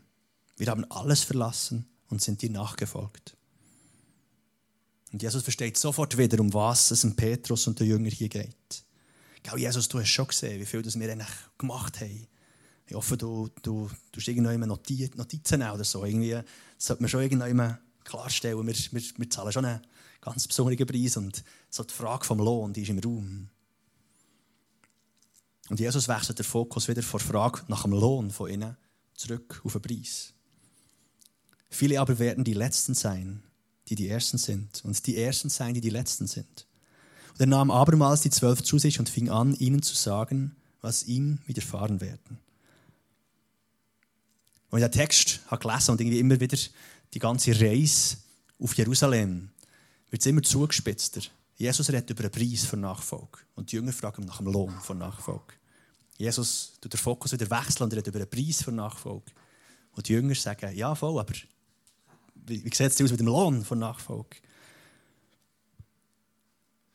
wir 0.57 0.66
haben 0.69 0.90
alles 0.90 1.23
verlassen 1.23 1.87
und 2.09 2.23
sind 2.23 2.43
dir 2.43 2.51
nachgefolgt. 2.51 3.37
Und 5.12 5.23
Jesus 5.23 5.42
versteht 5.42 5.77
sofort 5.77 6.16
wieder, 6.16 6.40
um 6.40 6.53
was 6.55 6.90
es 6.90 7.01
dem 7.01 7.16
Petrus 7.16 7.66
und 7.66 7.79
den 7.81 7.88
Jünger 7.88 8.11
hier 8.11 8.29
geht. 8.29 8.85
Gell, 9.42 9.59
Jesus, 9.59 9.88
du 9.88 9.99
hast 9.99 10.09
schon 10.09 10.29
gesehen, 10.29 10.61
wie 10.61 10.66
viel 10.66 10.83
das 10.83 10.99
wir 10.99 11.11
eigentlich 11.11 11.29
gemacht 11.59 12.01
haben. 12.01 12.27
Ich 12.87 12.94
hoffe, 12.94 13.16
du, 13.16 13.49
du, 13.62 13.88
du 14.12 14.20
hast 14.20 14.29
irgendwann 14.29 14.68
Notizen, 14.68 15.16
Notizen 15.16 15.62
oder 15.62 15.85
so. 15.85 16.05
Irgendwie 16.05 16.38
sollte 16.77 17.03
man 17.03 17.09
schon 17.09 17.23
irgendwann 17.23 17.79
klarstellen, 18.05 18.66
wir, 18.66 18.75
wir, 18.75 19.03
wir 19.16 19.31
zahlen 19.31 19.53
schon 19.53 19.64
einen 19.64 19.81
ganz 20.20 20.46
besonderen 20.46 20.87
Preis. 20.87 21.16
Und 21.16 21.42
so 21.70 21.85
die 21.85 21.94
Frage 21.94 22.25
vom 22.25 22.38
Lohn, 22.38 22.73
die 22.73 22.83
ist 22.83 22.88
im 22.88 22.99
Raum. 22.99 23.49
Und 25.68 25.79
Jesus 25.79 26.09
wechselt 26.09 26.38
den 26.38 26.44
Fokus 26.44 26.88
wieder 26.88 27.03
von 27.03 27.18
der 27.18 27.29
Frage 27.29 27.62
nach 27.68 27.83
dem 27.83 27.92
Lohn 27.92 28.31
von 28.31 28.51
ihnen 28.51 28.77
zurück 29.14 29.61
auf 29.64 29.73
den 29.73 29.83
Preis. 29.83 30.33
Viele 31.68 32.01
aber 32.01 32.18
werden 32.18 32.42
die 32.42 32.55
Letzten 32.55 32.94
sein, 32.94 33.44
die 33.88 33.95
die 33.95 34.09
Ersten 34.09 34.38
sind. 34.38 34.85
Und 34.85 35.07
die 35.07 35.16
Ersten 35.16 35.49
sein, 35.49 35.75
die 35.75 35.81
die 35.81 35.90
Letzten 35.90 36.27
sind. 36.27 36.66
Und 37.31 37.40
er 37.40 37.47
nahm 37.47 37.71
abermals 37.71 38.21
die 38.21 38.31
Zwölf 38.31 38.62
zu 38.62 38.79
sich 38.79 38.99
und 38.99 39.09
fing 39.09 39.29
an, 39.31 39.55
ihnen 39.55 39.83
zu 39.83 39.95
sagen, 39.95 40.57
was 40.81 41.05
ihm 41.05 41.38
widerfahren 41.47 42.01
werden. 42.01 42.38
Und 44.71 44.81
den 44.81 44.93
Text 44.93 45.40
habe 45.49 45.66
gelesen 45.66 45.93
und 45.93 46.01
irgendwie 46.01 46.21
immer 46.21 46.38
wieder 46.38 46.59
die 47.12 47.19
ganze 47.19 47.59
Reise 47.61 48.19
auf 48.61 48.77
Jerusalem 48.77 49.51
wird 50.11 50.23
es 50.23 50.27
immer 50.27 50.43
zugespitzter. 50.43 51.23
Jesus 51.57 51.88
redet 51.88 52.11
über 52.11 52.25
einen 52.25 52.33
Preis 52.33 52.64
für 52.64 52.77
Nachfolge. 52.77 53.38
Und 53.55 53.71
die 53.71 53.77
Jünger 53.77 53.93
fragen 53.93 54.25
nach 54.25 54.38
dem 54.38 54.47
Lohn 54.47 54.75
von 54.81 54.99
Nachfolge. 54.99 55.55
Jesus 56.16 56.73
tut 56.81 56.93
den 56.93 56.99
Fokus 56.99 57.33
wieder 57.33 57.51
wechseln 57.51 57.85
und 57.85 57.93
redet 57.93 58.07
über 58.07 58.19
einen 58.19 58.31
Preis 58.31 58.62
für 58.62 58.73
Nachfolge. 58.73 59.33
Und 59.93 60.09
die 60.09 60.12
Jünger 60.12 60.35
sagen, 60.35 60.75
ja 60.77 60.95
voll, 60.95 61.19
aber 61.19 61.35
wie, 62.46 62.64
wie 62.64 62.74
sieht 62.74 62.92
es 62.92 63.00
aus 63.00 63.11
mit 63.11 63.20
dem 63.20 63.26
Lohn 63.26 63.64
von 63.64 63.79
Nachfolge? 63.79 64.37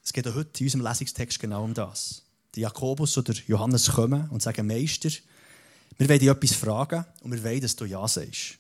Es 0.04 0.14
geht 0.14 0.28
auch 0.28 0.36
heute 0.36 0.60
in 0.60 0.68
unserem 0.68 0.86
Lesungstext 0.86 1.40
genau 1.40 1.64
um 1.64 1.74
das. 1.74 2.24
Die 2.54 2.62
Jakobus 2.62 3.18
oder 3.18 3.34
Johannes 3.48 3.92
kommen 3.92 4.30
und 4.30 4.42
sagen, 4.42 4.68
Meister, 4.68 5.10
wir 5.98 6.10
wollen 6.10 6.20
dich 6.20 6.30
etwas 6.30 6.54
fragen 6.54 7.06
und 7.22 7.32
wir 7.32 7.44
wollen, 7.44 7.62
dass 7.62 7.76
du 7.76 7.86
Ja 7.86 8.08
sagst. 8.08 8.58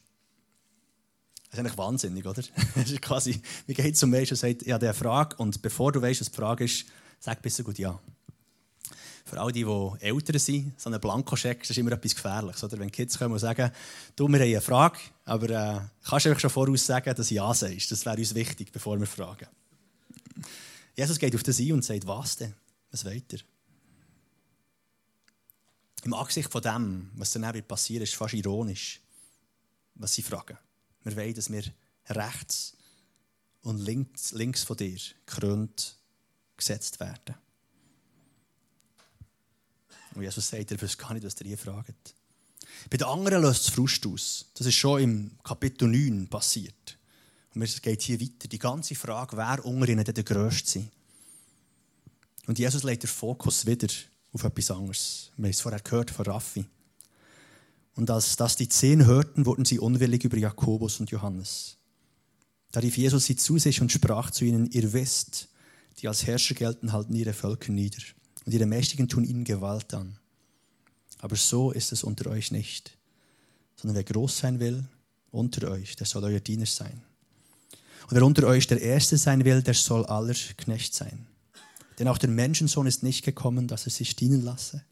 Das 1.49 1.53
ist 1.53 1.59
eigentlich 1.59 1.77
wahnsinnig, 1.77 2.25
oder? 2.25 2.43
Das 2.75 2.89
ist 2.89 3.01
quasi, 3.01 3.41
wie 3.67 3.73
geht 3.73 3.97
zum 3.97 4.09
Meister 4.09 4.33
und 4.33 4.39
sagt, 4.39 4.67
habe 4.67 4.85
eine 4.85 4.93
Frage 4.93 5.35
und 5.37 5.61
bevor 5.61 5.91
du 5.91 6.01
weißt, 6.01 6.21
was 6.21 6.31
die 6.31 6.35
Frage 6.35 6.65
ist, 6.65 6.85
sag 7.19 7.41
besser 7.41 7.63
gut 7.63 7.77
Ja. 7.77 7.99
Für 9.25 9.39
all 9.39 9.51
die, 9.51 9.65
älter 9.99 10.37
sind, 10.37 10.79
so 10.79 10.89
ein 10.89 10.99
Blankoscheck, 10.99 11.67
ist 11.67 11.77
immer 11.77 11.93
etwas 11.93 12.15
Gefährliches. 12.15 12.63
Oder? 12.63 12.77
Wenn 12.77 12.91
Kids 12.91 13.17
kommen 13.17 13.33
und 13.33 13.39
sagen, 13.39 13.71
du, 14.15 14.27
wir 14.27 14.39
haben 14.39 14.47
eine 14.47 14.61
Frage, 14.61 14.99
aber 15.25 15.49
äh, 15.49 15.79
kannst 16.07 16.25
du 16.25 16.29
einfach 16.29 16.41
schon 16.41 16.49
voraus 16.49 16.85
sagen, 16.85 17.13
dass 17.15 17.29
Ja 17.29 17.53
sagst. 17.53 17.91
Das 17.91 18.05
wäre 18.05 18.17
uns 18.17 18.35
wichtig, 18.35 18.71
bevor 18.71 18.99
wir 18.99 19.07
fragen. 19.07 19.47
Jesus 20.95 21.17
geht 21.17 21.35
auf 21.35 21.43
das 21.43 21.59
ein 21.59 21.73
und 21.73 21.83
sagt, 21.83 22.05
was 22.05 22.37
denn? 22.37 22.53
Was 22.91 23.03
weiter? 23.03 23.37
Im 26.03 26.13
Angesicht 26.13 26.51
von 26.51 26.61
dem, 26.61 27.09
was 27.15 27.31
dann 27.31 27.63
passiert, 27.63 28.03
ist 28.03 28.13
fast 28.13 28.35
ironisch, 28.35 29.01
was 29.95 30.13
sie 30.13 30.21
fragen. 30.21 30.57
Wir 31.03 31.15
wollen, 31.17 31.33
dass 31.33 31.51
wir 31.51 31.63
rechts 32.09 32.77
und 33.61 33.79
links, 33.79 34.31
links 34.31 34.63
von 34.63 34.77
dir 34.77 34.99
gekrönt 35.25 35.97
gesetzt 36.55 36.99
werden. 36.99 37.35
Und 40.15 40.23
Jesus 40.23 40.47
sagt, 40.47 40.71
er 40.71 40.81
weiß 40.81 40.97
gar 40.97 41.13
nicht, 41.13 41.25
was 41.25 41.39
ihr 41.41 41.47
hier 41.47 41.57
fragt. 41.57 42.15
Bei 42.89 42.97
den 42.97 43.07
anderen 43.07 43.41
löst 43.41 43.67
es 43.67 43.69
Frust 43.69 44.05
aus. 44.07 44.45
Das 44.53 44.67
ist 44.67 44.75
schon 44.75 45.01
im 45.01 45.31
Kapitel 45.43 45.87
9 45.87 46.27
passiert. 46.27 46.97
Und 47.53 47.61
es 47.61 47.81
geht 47.81 48.01
hier 48.01 48.19
weiter. 48.19 48.47
Die 48.47 48.59
ganze 48.59 48.95
Frage, 48.95 49.37
wer 49.37 49.65
unter 49.65 49.87
ihnen 49.89 50.03
der 50.03 50.23
Größte 50.23 50.71
sein. 50.71 50.91
Und 52.47 52.59
Jesus 52.59 52.83
legt 52.83 53.03
den 53.03 53.09
Fokus 53.09 53.65
wieder 53.65 53.87
auf 54.33 54.43
etwas 54.43 54.71
anderes. 54.71 55.31
Wir 55.37 55.45
haben 55.45 55.51
es 55.51 55.61
vorher 55.61 55.81
gehört 55.81 56.11
von 56.11 56.25
Raffi. 56.25 56.65
Und 57.95 58.11
als 58.11 58.35
das 58.35 58.57
die 58.57 58.67
Zehn 58.67 59.05
hörten, 59.05 59.45
wurden 59.45 59.65
sie 59.65 59.79
unwillig 59.79 60.23
über 60.25 60.37
Jakobus 60.37 60.99
und 60.99 61.11
Johannes. 61.11 61.77
Da 62.71 62.81
rief 62.81 62.97
Jesus 62.97 63.25
sie 63.25 63.37
zu 63.37 63.57
sich 63.57 63.79
und 63.81 63.91
sprach 63.91 64.31
zu 64.31 64.43
ihnen, 64.43 64.69
ihr 64.71 64.91
wisst, 64.91 65.47
die 65.99 66.09
als 66.09 66.27
Herrscher 66.27 66.55
gelten, 66.55 66.91
halten 66.91 67.15
ihre 67.15 67.33
Völker 67.33 67.71
nieder. 67.71 68.01
Und 68.45 68.53
ihre 68.53 68.65
Mächtigen 68.65 69.07
tun 69.07 69.23
ihnen 69.23 69.43
Gewalt 69.43 69.93
an. 69.93 70.17
Aber 71.19 71.35
so 71.35 71.71
ist 71.71 71.91
es 71.91 72.03
unter 72.03 72.29
euch 72.29 72.51
nicht. 72.51 72.97
Sondern 73.75 73.95
wer 73.95 74.03
groß 74.03 74.37
sein 74.37 74.59
will, 74.59 74.85
unter 75.31 75.69
euch, 75.71 75.95
der 75.95 76.05
soll 76.05 76.23
euer 76.23 76.39
Diener 76.39 76.65
sein. 76.65 77.01
Und 78.03 78.11
wer 78.11 78.25
unter 78.25 78.45
euch 78.47 78.67
der 78.67 78.81
Erste 78.81 79.17
sein 79.17 79.43
will, 79.45 79.63
der 79.63 79.73
soll 79.73 80.05
aller 80.05 80.35
Knecht 80.57 80.93
sein. 80.93 81.25
Denn 81.97 82.07
auch 82.07 82.17
der 82.17 82.29
Menschensohn 82.29 82.87
ist 82.87 83.03
nicht 83.03 83.23
gekommen, 83.23 83.67
dass 83.67 83.85
er 83.85 83.91
sich 83.91 84.15
dienen 84.15 84.43
lasse, 84.43 84.83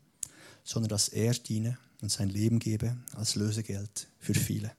sondern 0.64 0.90
dass 0.90 1.10
er 1.10 1.34
diene 1.34 1.78
und 2.02 2.10
sein 2.10 2.30
Leben 2.30 2.60
gebe 2.60 2.98
als 3.14 3.36
Lösegeld 3.36 4.08
für 4.20 4.34
viele. 4.34 4.72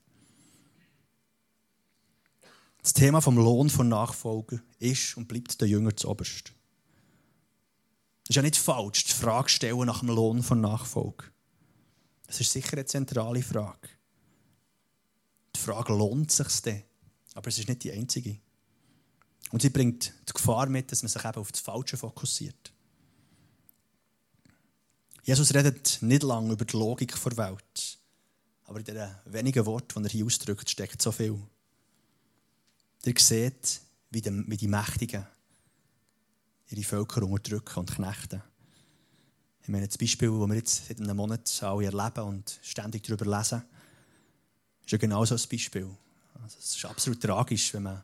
Das 2.81 2.93
Thema 2.93 3.21
vom 3.21 3.37
Lohn 3.37 3.69
von 3.69 3.87
Nachfolger 3.87 4.59
ist 4.79 5.17
und 5.17 5.27
bleibt 5.27 5.59
der 5.61 5.67
Jünger 5.67 5.95
zuoberst. 5.95 6.53
Es 8.25 8.29
ist 8.31 8.35
ja 8.37 8.41
nicht 8.41 8.57
falsch, 8.57 9.03
die 9.03 9.13
Frage 9.13 9.49
stellen 9.49 9.85
nach 9.85 9.99
dem 9.99 10.09
Lohn 10.09 10.41
von 10.41 10.59
Nachfolge. 10.59 11.25
Das 12.25 12.41
ist 12.41 12.51
sicher 12.51 12.73
eine 12.73 12.85
zentrale 12.85 13.43
Frage. 13.43 13.87
Die 15.55 15.59
Frage, 15.59 15.93
lohnt 15.93 16.31
sich 16.31 16.61
denn? 16.61 16.83
Aber 17.35 17.49
es 17.49 17.59
ist 17.59 17.69
nicht 17.69 17.83
die 17.83 17.91
einzige. 17.91 18.39
Und 19.51 19.61
sie 19.61 19.69
bringt 19.69 20.11
die 20.27 20.33
Gefahr 20.33 20.67
mit, 20.67 20.91
dass 20.91 21.03
man 21.03 21.09
sich 21.09 21.23
eben 21.23 21.35
auf 21.35 21.51
das 21.51 21.61
Falsche 21.61 21.97
fokussiert. 21.97 22.73
Jesus 25.21 25.53
redet 25.53 25.99
nicht 26.01 26.23
lange 26.23 26.53
über 26.53 26.65
die 26.65 26.77
Logik 26.77 27.15
der 27.21 27.37
Welt. 27.37 27.99
Aber 28.63 28.79
in 28.79 28.85
den 28.85 29.15
wenigen 29.25 29.65
Worten, 29.67 30.01
die 30.01 30.09
er 30.09 30.11
hier 30.11 30.25
ausdrückt, 30.25 30.67
steckt 30.67 30.99
so 30.99 31.11
viel. 31.11 31.39
Ihr 33.05 33.13
seht, 33.19 33.81
wie 34.09 34.21
die 34.21 34.67
Mächtigen 34.67 35.27
ihre 36.69 36.83
Völker 36.83 37.23
unterdrücken 37.23 37.79
und 37.79 37.95
knechten. 37.95 38.41
Ich 39.61 39.69
meine, 39.69 39.87
das 39.87 39.97
Beispiel, 39.97 40.29
das 40.29 40.47
wir 40.47 40.55
jetzt 40.55 40.87
seit 40.87 40.99
einem 40.99 41.17
Monat 41.17 41.63
alle 41.63 41.85
erleben 41.85 42.23
und 42.25 42.59
ständig 42.61 43.03
darüber 43.03 43.37
lesen, 43.37 43.63
ist 44.83 44.91
ja 44.91 44.97
genau 44.97 45.25
so 45.25 45.35
ein 45.35 45.41
Beispiel. 45.49 45.89
Also 46.43 46.57
es 46.59 46.75
ist 46.75 46.85
absolut 46.85 47.21
tragisch, 47.21 47.73
wenn 47.73 47.83
man 47.83 48.03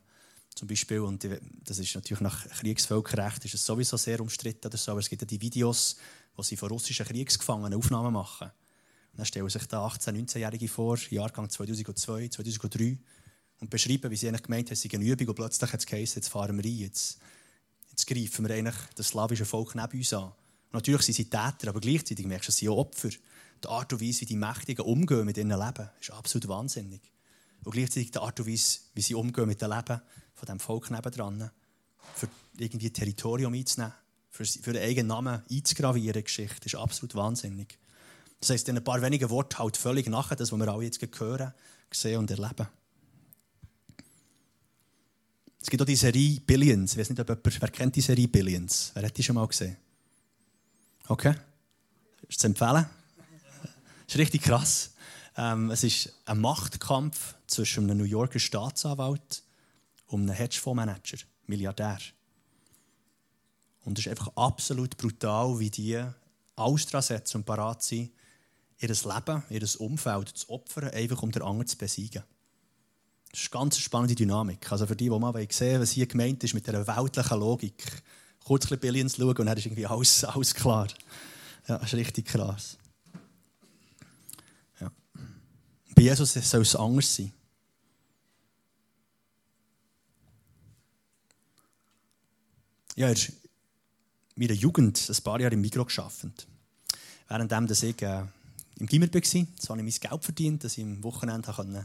zum 0.55 0.67
Beispiel, 0.67 0.99
und 0.99 1.27
das 1.63 1.79
ist 1.79 1.93
natürlich 1.95 2.21
nach 2.21 2.47
Kriegsvölkerrecht, 2.49 3.45
ist 3.45 3.53
es 3.53 3.65
sowieso 3.65 3.97
sehr 3.97 4.19
umstritten 4.21 4.67
oder 4.67 4.77
so, 4.77 4.91
aber 4.91 4.99
es 4.99 5.09
gibt 5.09 5.21
ja 5.21 5.25
die 5.27 5.39
Videos, 5.39 5.97
wo 6.35 6.43
sie 6.43 6.57
von 6.57 6.69
russischen 6.69 7.05
Kriegsgefangenen 7.05 7.73
Aufnahmen 7.73 8.13
machen. 8.13 8.49
Und 9.11 9.19
dann 9.19 9.25
stellen 9.25 9.49
sich 9.49 9.65
da 9.67 9.85
18-, 9.85 10.13
19-Jährige 10.13 10.67
vor, 10.67 10.97
Jahrgang 11.09 11.49
2002, 11.49 12.29
2003, 12.29 12.97
und 13.59 13.69
beschreiben, 13.69 14.09
wie 14.09 14.15
sie 14.15 14.27
eigentlich 14.27 14.43
gemeint 14.43 14.69
haben, 14.69 14.75
sei 14.75 14.89
eine 14.93 15.05
Übung, 15.05 15.27
und 15.27 15.35
plötzlich 15.35 15.71
hat 15.71 15.79
es 15.79 15.85
geheißen, 15.85 16.21
jetzt 16.21 16.29
fahren 16.29 16.57
wir 16.57 16.65
rein, 16.65 16.77
jetzt, 16.77 17.19
jetzt 18.01 18.07
greifen 18.07 18.47
wir 18.47 18.55
eigentlich 18.55 18.75
das 18.95 19.09
slawische 19.09 19.45
Volk 19.45 19.75
neben 19.75 19.97
uns 19.97 20.13
an. 20.13 20.31
Natürlich 20.71 21.01
sind 21.03 21.15
sie 21.15 21.25
Täter, 21.25 21.67
aber 21.69 21.79
gleichzeitig 21.79 22.25
merkst 22.25 22.47
du, 22.47 22.51
sie 22.51 22.65
sind 22.65 22.73
Opfer. 22.73 23.09
Die 23.09 23.67
Art 23.67 23.93
und 23.93 24.01
Weise, 24.01 24.21
wie 24.21 24.25
die 24.25 24.35
Mächtigen 24.35 24.85
umgehen 24.85 25.25
mit 25.25 25.37
ihrem 25.37 25.49
Leben, 25.49 25.89
ist 25.99 26.11
absolut 26.11 26.47
wahnsinnig. 26.47 27.01
Und 27.63 27.73
gleichzeitig 27.73 28.11
die 28.11 28.19
Art 28.19 28.39
und 28.39 28.47
Weise, 28.47 28.79
wie 28.95 29.01
sie 29.01 29.13
umgehen 29.13 29.47
mit 29.47 29.61
dem 29.61 29.71
Leben 29.71 30.01
von 30.33 30.45
dem 30.47 30.59
Volk 30.59 30.89
nebendran, 30.89 31.51
für 32.15 32.27
irgendwie 32.57 32.89
Territorium 32.89 33.53
einzunehmen, 33.53 33.93
für, 34.29 34.45
für 34.45 34.73
den 34.73 34.81
eigenen 34.81 35.07
Namen 35.07 35.43
einzugravieren, 35.51 36.23
Geschichte, 36.23 36.65
ist 36.65 36.75
absolut 36.75 37.13
wahnsinnig. 37.13 37.77
Das 38.39 38.49
heisst, 38.49 38.67
in 38.69 38.77
ein 38.77 38.83
paar 38.83 39.01
wenigen 39.03 39.29
Worten 39.29 39.59
halt 39.59 39.77
völlig 39.77 40.07
nachher, 40.07 40.35
das, 40.35 40.51
was 40.51 40.59
wir 40.59 40.67
alle 40.67 40.85
jetzt 40.85 40.99
hören, 41.19 41.53
sehen 41.93 42.17
und 42.17 42.31
erleben. 42.31 42.67
Es 45.61 45.69
gibt 45.69 45.81
auch 45.81 45.85
die 45.85 45.95
Serie 45.95 46.39
Billions. 46.39 46.93
Ich 46.93 46.97
weiß 46.97 47.09
nicht, 47.11 47.19
ob 47.19 47.29
jemand, 47.29 47.61
wer 47.61 47.69
kennt 47.69 47.95
die 47.95 48.01
Serie 48.01 48.27
Billions? 48.27 48.91
Wer 48.95 49.03
hat 49.03 49.17
die 49.17 49.23
schon 49.23 49.35
mal 49.35 49.47
gesehen? 49.47 49.77
Okay. 51.07 51.35
Ist 52.27 52.39
zu 52.39 52.47
empfehlen? 52.47 52.85
Ist 54.07 54.17
richtig 54.17 54.41
krass. 54.41 54.91
Ähm, 55.37 55.69
es 55.71 55.83
ist 55.83 56.13
ein 56.25 56.39
Machtkampf 56.39 57.35
zwischen 57.47 57.85
einem 57.85 57.99
New 57.99 58.05
Yorker 58.05 58.39
Staatsanwalt 58.39 59.43
und 60.07 60.21
einem 60.21 60.35
Hedgefondsmanager, 60.35 61.17
Milliardär. 61.47 61.99
Und 63.83 63.97
es 63.97 64.05
ist 64.05 64.09
einfach 64.11 64.35
absolut 64.35 64.97
brutal, 64.97 65.59
wie 65.59 65.69
die 65.69 66.03
alles 66.55 66.85
dran 66.87 67.01
setzen 67.01 67.37
und 67.37 67.45
parat 67.45 67.83
sind, 67.83 68.11
ihr 68.79 68.89
Leben, 68.89 69.43
ihr 69.49 69.81
Umfeld 69.81 70.29
zu 70.29 70.49
opfern, 70.49 70.89
einfach 70.89 71.21
um 71.21 71.31
den 71.31 71.41
anderen 71.41 71.67
zu 71.67 71.77
besiegen. 71.77 72.23
Das 73.31 73.41
ist 73.41 73.53
eine 73.53 73.61
ganz 73.61 73.77
spannende 73.77 74.15
Dynamik. 74.15 74.71
Also 74.71 74.85
für 74.85 74.95
die, 74.95 75.05
die 75.05 75.09
mal 75.09 75.33
sehen 75.49 75.81
was 75.81 75.91
hier 75.91 76.05
gemeint 76.05 76.43
ist 76.43 76.53
mit 76.53 76.67
dieser 76.67 76.85
weltlichen 76.85 77.39
Logik, 77.39 78.03
kurz 78.43 78.65
ein 78.65 78.69
bisschen 78.69 78.79
Billions 78.79 79.15
schauen 79.15 79.37
und 79.37 79.45
dann 79.45 79.57
ist 79.57 79.65
irgendwie 79.65 79.85
alles, 79.85 80.23
alles 80.23 80.53
klar. 80.53 80.87
Ja, 81.67 81.77
das 81.77 81.93
ist 81.93 81.99
richtig 81.99 82.27
krass. 82.27 82.77
Ja. 84.79 84.91
Bei 85.95 86.01
Jesus 86.01 86.33
soll 86.33 86.61
es 86.61 86.75
anders 86.75 87.15
sein. 87.15 87.31
ja, 92.95 93.09
in 93.09 93.17
meiner 94.35 94.53
Jugend 94.53 95.09
ein 95.09 95.23
paar 95.23 95.39
Jahre 95.39 95.53
im 95.53 95.61
Mikro 95.61 95.85
gearbeitet. 95.85 96.47
Währenddem 97.27 97.67
dass 97.67 97.83
ich 97.83 98.01
äh, 98.01 98.23
im 98.79 98.87
Gimmer 98.87 99.13
war, 99.13 99.21
so 99.21 99.69
habe 99.69 99.81
ich 99.81 100.01
mein 100.01 100.09
Geld 100.09 100.23
verdient, 100.23 100.63
dass 100.63 100.77
ich 100.77 100.83
am 100.83 101.03
Wochenende 101.03 101.51
konnte 101.51 101.83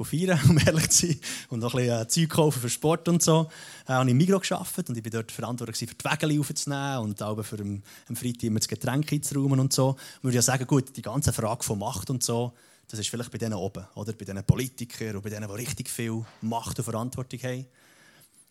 feiern, 0.00 0.40
um 0.48 0.58
ehrlich 0.58 0.90
zu 0.90 1.06
sein, 1.06 1.20
und 1.50 1.60
noch 1.60 1.74
ein 1.74 1.82
bisschen 1.84 2.02
äh, 2.02 2.08
Zeug 2.08 2.28
kaufen 2.30 2.60
für 2.60 2.70
Sport 2.70 3.08
und 3.08 3.22
so. 3.22 3.48
Äh, 3.86 3.92
habe 3.92 4.04
ich 4.06 4.12
im 4.12 4.16
Migros 4.16 4.48
gearbeitet 4.48 4.88
und 4.88 4.98
ich 4.98 5.04
war 5.04 5.10
dort 5.10 5.32
verantwortlich 5.32 5.78
für 5.78 5.94
die 5.94 6.04
Wägel 6.04 6.40
aufzunehmen 6.40 6.98
und 6.98 7.22
auch 7.22 7.42
für 7.42 7.60
am, 7.60 7.82
Freitag 8.14 8.44
immer 8.44 8.58
das 8.58 8.68
Getränk 8.68 9.12
einzuräumen 9.12 9.60
und 9.60 9.72
so. 9.72 9.96
Ich 10.18 10.24
würde 10.24 10.36
ja 10.36 10.42
sagen, 10.42 10.66
gut, 10.66 10.96
die 10.96 11.02
ganze 11.02 11.32
Frage 11.32 11.62
von 11.62 11.78
Macht 11.78 12.10
und 12.10 12.22
so, 12.22 12.52
das 12.88 13.00
ist 13.00 13.08
vielleicht 13.08 13.30
bei 13.30 13.38
denen 13.38 13.54
oben, 13.54 13.86
oder? 13.94 14.12
Bei 14.12 14.24
diesen 14.24 14.44
Politikern 14.44 15.16
und 15.16 15.22
bei 15.22 15.30
denen, 15.30 15.48
die 15.48 15.54
richtig 15.54 15.88
viel 15.88 16.24
Macht 16.40 16.78
und 16.78 16.84
Verantwortung 16.84 17.40
haben. 17.40 17.66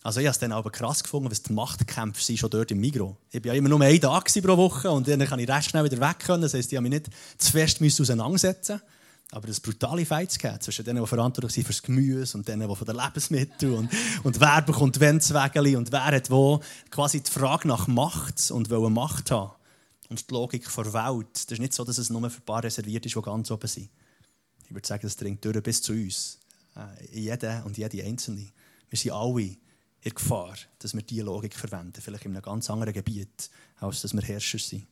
Also 0.04 0.20
ich 0.20 0.26
habe 0.26 0.32
es 0.32 0.40
dann 0.40 0.52
aber 0.52 0.72
krass 0.72 1.04
gefunden, 1.04 1.30
was 1.30 1.44
die 1.44 1.54
Machtkämpfe 1.54 2.24
sind 2.24 2.40
schon 2.40 2.50
dort 2.50 2.72
im 2.72 2.80
Migro. 2.80 3.18
Ich 3.30 3.44
war 3.44 3.54
ja 3.54 3.58
immer 3.60 3.70
nur 3.70 3.82
ein 3.82 4.02
Tag 4.02 4.32
pro 4.42 4.58
Woche 4.58 4.90
und 4.90 5.08
dann 5.08 5.20
kann 5.28 5.38
ich 5.38 5.48
recht 5.48 5.70
schnell 5.70 5.84
wieder 5.84 6.00
weg 6.00 6.20
können. 6.20 6.42
Das 6.42 6.56
heisst, 6.56 6.74
ich 6.74 6.80
musste 6.80 6.90
mich 6.90 7.08
nicht 7.08 7.12
zu 7.38 7.52
fest 7.52 8.02
auseinandersetzen. 8.02 8.82
Aber 9.34 9.48
das 9.48 9.62
brutale 9.62 10.06
Fights 10.06 10.38
gegeben 10.38 10.60
zwischen 10.60 10.84
denen, 10.84 11.02
die 11.02 11.08
verantwortlich 11.08 11.54
sind 11.54 11.70
das 11.70 11.82
Gemüse 11.82 12.38
und 12.38 12.48
denen, 12.48 12.68
die 12.68 12.76
für 12.76 12.84
die 12.84 12.92
Lebensmittel 12.92 13.74
und, 13.74 13.90
und 14.24 14.40
wer 14.42 14.62
bekommt 14.62 15.00
wenn 15.00 15.16
Wendwägeli 15.16 15.78
und 15.78 15.92
wer 15.94 16.06
hat 16.06 16.30
wo. 16.30 16.60
Quasi 16.90 17.22
die 17.22 17.32
Frage 17.32 17.68
nach 17.70 17.88
Macht 17.88 18.52
und 18.52 18.70
wollen 18.70 18.94
Macht 18.94 19.32
haben. 19.32 19.54
Und 20.10 20.30
die 20.30 20.34
Logik 20.34 20.68
der 20.76 20.94
Welt. 20.94 21.34
Das 21.34 21.46
ist 21.46 21.60
nicht 21.60 21.74
so, 21.74 21.86
dass 21.86 21.98
es 21.98 22.10
nur 22.10 22.30
für 22.30 22.42
ein 22.42 22.46
paar 22.46 22.62
reserviert 22.62 23.06
ist, 23.06 23.16
die 23.16 23.22
ganz 23.22 23.50
oben 23.50 23.68
sind. 23.68 23.90
Ich 24.66 24.74
würde 24.74 24.86
sagen, 24.86 25.04
das 25.04 25.16
dringt 25.16 25.46
durch 25.46 25.64
bis 25.64 25.82
zu 25.82 25.94
uns. 25.94 26.40
Äh, 26.76 27.18
jeder 27.18 27.66
und 27.66 27.78
jede 27.78 28.04
Einzelne. 28.04 28.48
Wir 28.90 29.00
sind 29.00 29.12
alle 29.12 29.56
in 30.02 30.14
Gefahr, 30.14 30.56
dass 30.80 30.94
wir 30.94 31.04
diese 31.04 31.24
Logik 31.24 31.56
verwenden. 31.56 32.02
Vielleicht 32.02 32.26
in 32.26 32.32
einem 32.32 32.42
ganz 32.42 32.70
anderen 32.70 32.94
Gebiet, 32.94 33.50
als 33.80 34.02
dass 34.02 34.14
wir 34.14 34.22
Herrscher 34.22 34.60
sind. 34.60 34.88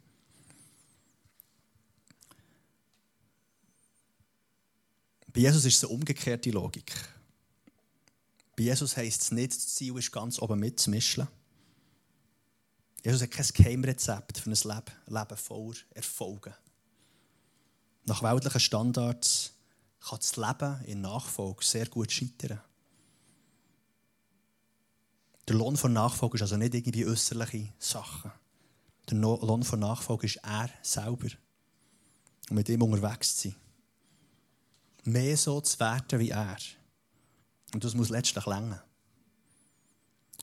Bei 5.40 5.44
Jesus 5.44 5.64
ist 5.64 5.78
es 5.78 5.84
eine 5.86 5.94
umgekehrte 5.94 6.52
Logik. 6.52 6.92
Bei 8.58 8.64
Jesus 8.64 8.98
heisst 8.98 9.22
es 9.22 9.32
nicht, 9.32 9.56
das 9.56 9.74
Ziel 9.74 9.98
ist 9.98 10.12
ganz 10.12 10.38
oben 10.38 10.60
mitzumischen. 10.60 11.30
Jesus 13.06 13.22
hat 13.22 13.32
kein 13.32 13.46
Geheimrezept 13.54 14.40
für 14.40 14.50
ein 14.50 14.54
Leben, 14.54 14.98
Leben 15.08 15.38
voller 15.38 15.78
Erfolge. 15.92 16.54
Nach 18.04 18.22
weltlichen 18.22 18.60
Standards 18.60 19.54
kann 20.02 20.20
das 20.20 20.36
Leben 20.36 20.84
in 20.84 21.00
Nachfolge 21.00 21.64
sehr 21.64 21.86
gut 21.86 22.12
scheitern. 22.12 22.60
Der 25.48 25.56
Lohn 25.56 25.78
von 25.78 25.94
Nachfolge 25.94 26.36
ist 26.36 26.42
also 26.42 26.58
nicht 26.58 26.76
irgendwie 26.76 27.06
äußerliche 27.06 27.70
Sachen. 27.80 28.34
Der 29.10 29.18
Lohn 29.18 29.64
von 29.64 29.80
Nachfolge 29.80 30.26
ist 30.26 30.42
er 30.44 30.70
selber. 30.82 31.30
Und 32.50 32.58
mit 32.58 32.68
ihm 32.68 32.82
unterwegs 32.82 33.38
zu 33.38 33.48
sein. 33.48 33.69
Mehr 35.10 35.38
so 35.38 35.60
zu 35.62 35.80
werden 35.80 36.20
wie 36.20 36.30
er. 36.30 36.58
Und 37.74 37.84
das 37.84 37.96
muss 37.96 38.10
letztlich 38.10 38.46
länger. 38.46 38.84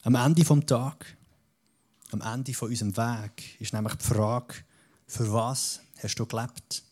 Am 0.02 0.16
Ende 0.16 0.42
des 0.42 0.66
Tages, 0.66 1.08
am 2.10 2.20
Ende 2.20 2.52
von 2.52 2.70
unserem 2.70 2.96
Weg, 2.96 3.60
ist 3.60 3.72
nämlich 3.72 3.94
die 3.94 4.04
Frage, 4.04 4.54
für 5.06 5.32
was 5.32 5.80
hast 6.02 6.16
du 6.16 6.26
gelebt? 6.26 6.82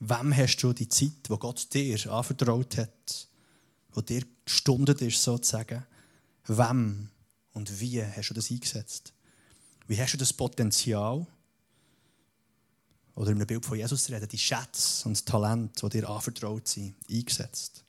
Wem 0.00 0.34
hast 0.34 0.56
du 0.56 0.72
die 0.72 0.88
Zeit, 0.88 1.28
die 1.28 1.36
Gott 1.38 1.72
dir 1.72 2.12
anvertraut 2.12 2.78
hat, 2.78 3.28
wo 3.92 4.00
dir 4.00 4.22
gestundet 4.44 5.02
ist, 5.02 5.22
sozusagen, 5.22 5.84
wem 6.46 7.10
und 7.52 7.80
wie 7.80 8.02
hast 8.02 8.30
du 8.30 8.34
das 8.34 8.50
eingesetzt? 8.50 9.12
Wie 9.86 10.00
hast 10.00 10.14
du 10.14 10.18
das 10.18 10.32
Potenzial, 10.32 11.26
oder 13.14 13.30
in 13.30 13.36
einem 13.36 13.46
Bild 13.46 13.64
von 13.64 13.78
Jesus 13.78 14.10
reden, 14.10 14.28
die 14.28 14.38
Schätze 14.38 15.06
und 15.06 15.12
das 15.12 15.24
Talent, 15.24 15.80
die 15.82 15.88
dir 15.88 16.08
anvertraut 16.08 16.66
sind, 16.66 16.96
eingesetzt? 17.08 17.84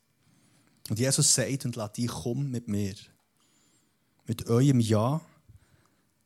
Und 0.88 0.98
Jesus 0.98 1.34
sagt 1.34 1.64
und 1.64 1.76
lässt 1.76 1.96
dich, 1.96 2.08
komm 2.08 2.50
mit 2.50 2.68
mir. 2.68 2.94
Mit 4.26 4.46
eurem 4.46 4.80
Ja, 4.80 5.20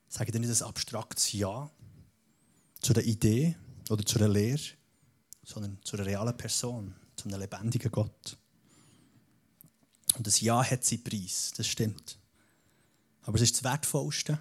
sage 0.09 0.33
dir 0.33 0.41
nicht 0.41 0.51
ein 0.51 0.69
abstraktes 0.69 1.33
Ja 1.33 1.71
zu 2.81 2.93
der 2.93 3.07
Idee 3.07 3.57
oder 3.89 4.05
zu 4.05 4.19
der 4.19 4.29
Lehre, 4.29 4.61
sondern 5.45 5.79
zu 5.83 5.97
einer 5.97 6.07
realen 6.07 6.37
Person, 6.37 6.95
zu 7.17 7.29
einem 7.29 7.41
lebendigen 7.41 7.91
Gott. 7.91 8.37
Und 10.17 10.27
das 10.27 10.41
Ja 10.41 10.63
hat 10.63 10.85
seinen 10.85 11.05
Preis, 11.05 11.53
das 11.57 11.67
stimmt. 11.67 12.19
Aber 13.23 13.37
es 13.37 13.43
ist 13.43 13.57
das 13.57 13.65
wertvollste 13.65 14.39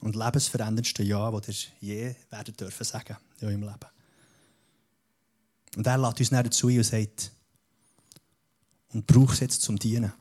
und 0.00 0.16
lebensveränderndste 0.16 1.02
Ja, 1.02 1.30
das 1.30 1.68
ihr 1.80 2.10
je 2.10 2.16
werden 2.30 2.56
dürfen 2.56 2.84
sagen 2.84 3.16
in 3.44 3.62
eurem 3.62 3.62
Leben. 3.62 3.90
Und 5.76 5.86
er 5.86 5.98
lädt 5.98 6.20
uns 6.20 6.30
dann 6.30 6.44
dazu 6.44 6.68
und 6.68 6.84
sagt, 6.84 7.32
und 8.92 9.06
braucht 9.06 9.34
es 9.34 9.40
jetzt 9.40 9.62
zum 9.62 9.78
Dienen. 9.78 10.12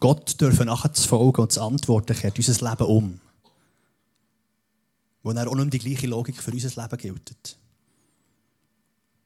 Gott 0.00 0.40
dürfen 0.40 0.66
nachher 0.66 0.92
zu 0.92 1.08
folgen 1.08 1.40
und 1.40 1.52
zu 1.52 1.62
antworten, 1.62 2.16
kehrt 2.16 2.38
unser 2.38 2.70
Leben 2.70 2.86
um 2.86 3.20
wo 5.28 5.32
er 5.32 5.46
auch 5.46 5.54
nicht 5.54 5.74
die 5.74 5.78
gleiche 5.78 6.06
Logik 6.06 6.40
für 6.40 6.52
unser 6.52 6.82
Leben 6.82 6.96
gilt. 6.96 7.58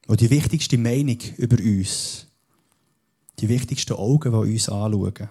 Wo 0.06 0.16
die 0.16 0.30
wichtigste 0.30 0.76
Meinung 0.76 1.18
über 1.36 1.56
uns, 1.62 2.26
die 3.38 3.48
wichtigsten 3.48 3.94
Augen, 3.94 4.32
die 4.32 4.52
uns 4.52 4.68
anschauen, 4.68 5.28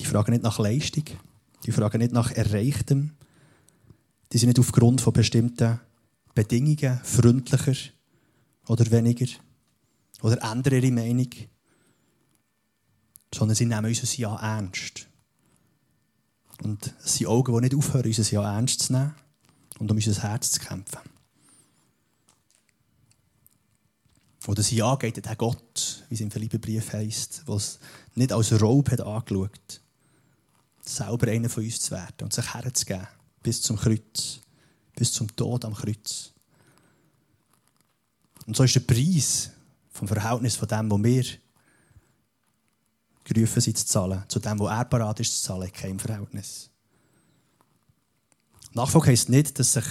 die 0.00 0.04
fragen 0.06 0.32
nicht 0.32 0.44
nach 0.44 0.58
Leistung, 0.58 1.04
die 1.64 1.72
fragen 1.72 1.98
nicht 1.98 2.12
nach 2.12 2.30
Erreichtem, 2.30 3.10
die 4.34 4.38
sind 4.38 4.48
nicht 4.48 4.58
aufgrund 4.58 5.00
von 5.00 5.12
bestimmten 5.12 5.78
Bedingungen 6.34 7.00
freundlicher 7.04 7.76
oder 8.66 8.90
weniger 8.90 9.30
oder 10.22 10.42
ändern 10.42 10.74
ihre 10.74 10.90
Meinung, 10.90 11.28
sondern 13.32 13.54
sie 13.54 13.66
nehmen 13.66 13.84
unser 13.84 14.18
Ja 14.18 14.34
ernst. 14.34 15.06
Und 16.64 16.92
es 17.04 17.14
sind 17.14 17.28
Augen, 17.28 17.54
die 17.54 17.60
nicht 17.60 17.76
aufhören, 17.76 18.06
unser 18.06 18.28
Ja 18.32 18.56
ernst 18.56 18.80
zu 18.80 18.92
nehmen 18.94 19.14
und 19.78 19.92
um 19.92 19.96
unser 19.96 20.20
Herz 20.20 20.50
zu 20.50 20.58
kämpfen. 20.58 20.98
Wo 24.40 24.52
das 24.52 24.72
Ja 24.72 24.96
geht, 24.96 25.22
Gott, 25.38 26.04
wie 26.08 26.14
es 26.14 26.20
im 26.20 26.32
Philipperbrief 26.32 26.92
heisst, 26.92 27.44
es 27.48 27.78
nicht 28.16 28.32
als 28.32 28.60
Raub 28.60 28.90
hat 28.90 29.00
angeschaut, 29.00 29.80
selber 30.82 31.30
einer 31.30 31.48
von 31.48 31.62
uns 31.62 31.80
zu 31.80 31.92
werden 31.92 32.24
und 32.24 32.32
sich 32.32 32.52
herzugeben 32.52 33.06
bis 33.44 33.62
zum 33.62 33.76
Kreuz, 33.76 34.40
bis 34.96 35.12
zum 35.12 35.28
Tod 35.36 35.64
am 35.64 35.74
Kreuz. 35.74 36.32
Und 38.46 38.56
so 38.56 38.64
ist 38.64 38.74
der 38.74 38.80
Preis 38.80 39.50
vom 39.90 40.08
Verhältnis 40.08 40.56
von 40.56 40.66
dem, 40.66 40.90
wo 40.90 41.02
wir 41.02 41.24
gerufen 43.22 43.60
sind 43.60 43.78
zu 43.78 43.86
zahlen, 43.86 44.24
zu 44.28 44.40
dem, 44.40 44.58
wo 44.58 44.66
er 44.66 44.84
parat 44.84 45.20
ist 45.20 45.36
zu 45.36 45.42
zahlen, 45.44 45.70
kein 45.72 45.98
Verhältnis. 45.98 46.70
Nachfolge 48.72 49.10
heisst 49.10 49.28
nicht, 49.28 49.58
dass 49.58 49.74
sich 49.74 49.84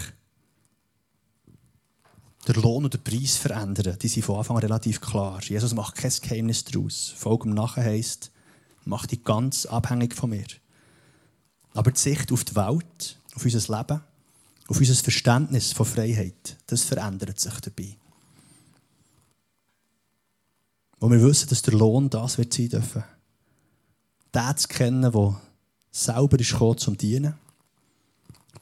der 2.48 2.56
Lohn 2.56 2.84
und 2.84 2.94
der 2.94 3.00
Preis 3.00 3.38
verändern. 3.38 3.98
Die 4.02 4.08
sind 4.08 4.24
von 4.24 4.38
Anfang 4.38 4.58
an 4.58 4.64
relativ 4.64 5.00
klar. 5.00 5.42
Jesus 5.42 5.74
macht 5.74 5.96
kein 5.96 6.12
Geheimnis 6.22 6.66
daraus. 6.66 7.14
Folge 7.16 7.48
im 7.48 7.54
Nachher 7.54 7.84
heisst, 7.84 8.32
mach 8.84 9.06
dich 9.06 9.24
ganz 9.24 9.66
abhängig 9.66 10.16
von 10.16 10.32
mir. 10.32 10.46
Aber 11.74 11.92
die 11.92 12.00
Sicht 12.00 12.32
auf 12.32 12.44
die 12.44 12.56
Welt, 12.56 13.20
auf 13.36 13.46
unser 13.46 13.78
Leben, 13.78 14.02
auf 14.68 14.80
unser 14.80 14.96
Verständnis 14.96 15.74
von 15.74 15.86
Freiheit, 15.86 16.58
das 16.68 16.84
verändert 16.84 17.40
sich 17.40 17.60
dabei. 17.60 17.98
Wo 21.00 21.10
wir 21.10 21.22
wissen, 21.22 21.50
dass 21.50 21.62
der 21.62 21.74
Lohn 21.74 22.10
das 22.10 22.38
wird 22.38 22.54
sein 22.54 22.70
dürfen. 22.70 23.04
Den 24.34 24.58
zu 24.58 24.68
kennen, 24.68 25.12
der 25.12 25.42
selber 25.92 26.40
ist 26.40 26.52
gekommen, 26.52 26.78
zum 26.78 26.98
Dienen 26.98 27.36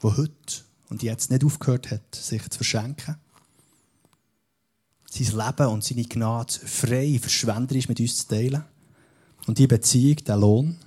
der 0.02 0.18
heute 0.18 0.62
und 0.90 1.04
jetzt 1.04 1.32
nicht 1.32 1.44
aufgehört 1.44 1.92
hat, 1.92 2.16
sich 2.16 2.42
zu 2.50 2.58
verschenken. 2.58 3.16
Sein 5.10 5.38
Leben 5.38 5.68
und 5.68 5.84
seine 5.84 6.04
Gnade 6.04 6.54
frei, 6.54 7.20
verschwenderisch 7.22 7.88
mit 7.90 8.00
uns 8.00 8.18
zu 8.18 8.28
teilen. 8.28 8.64
Und 9.48 9.58
die 9.58 9.68
Beziehung, 9.68 10.18
der 10.18 10.38
Lohn, 10.38 10.78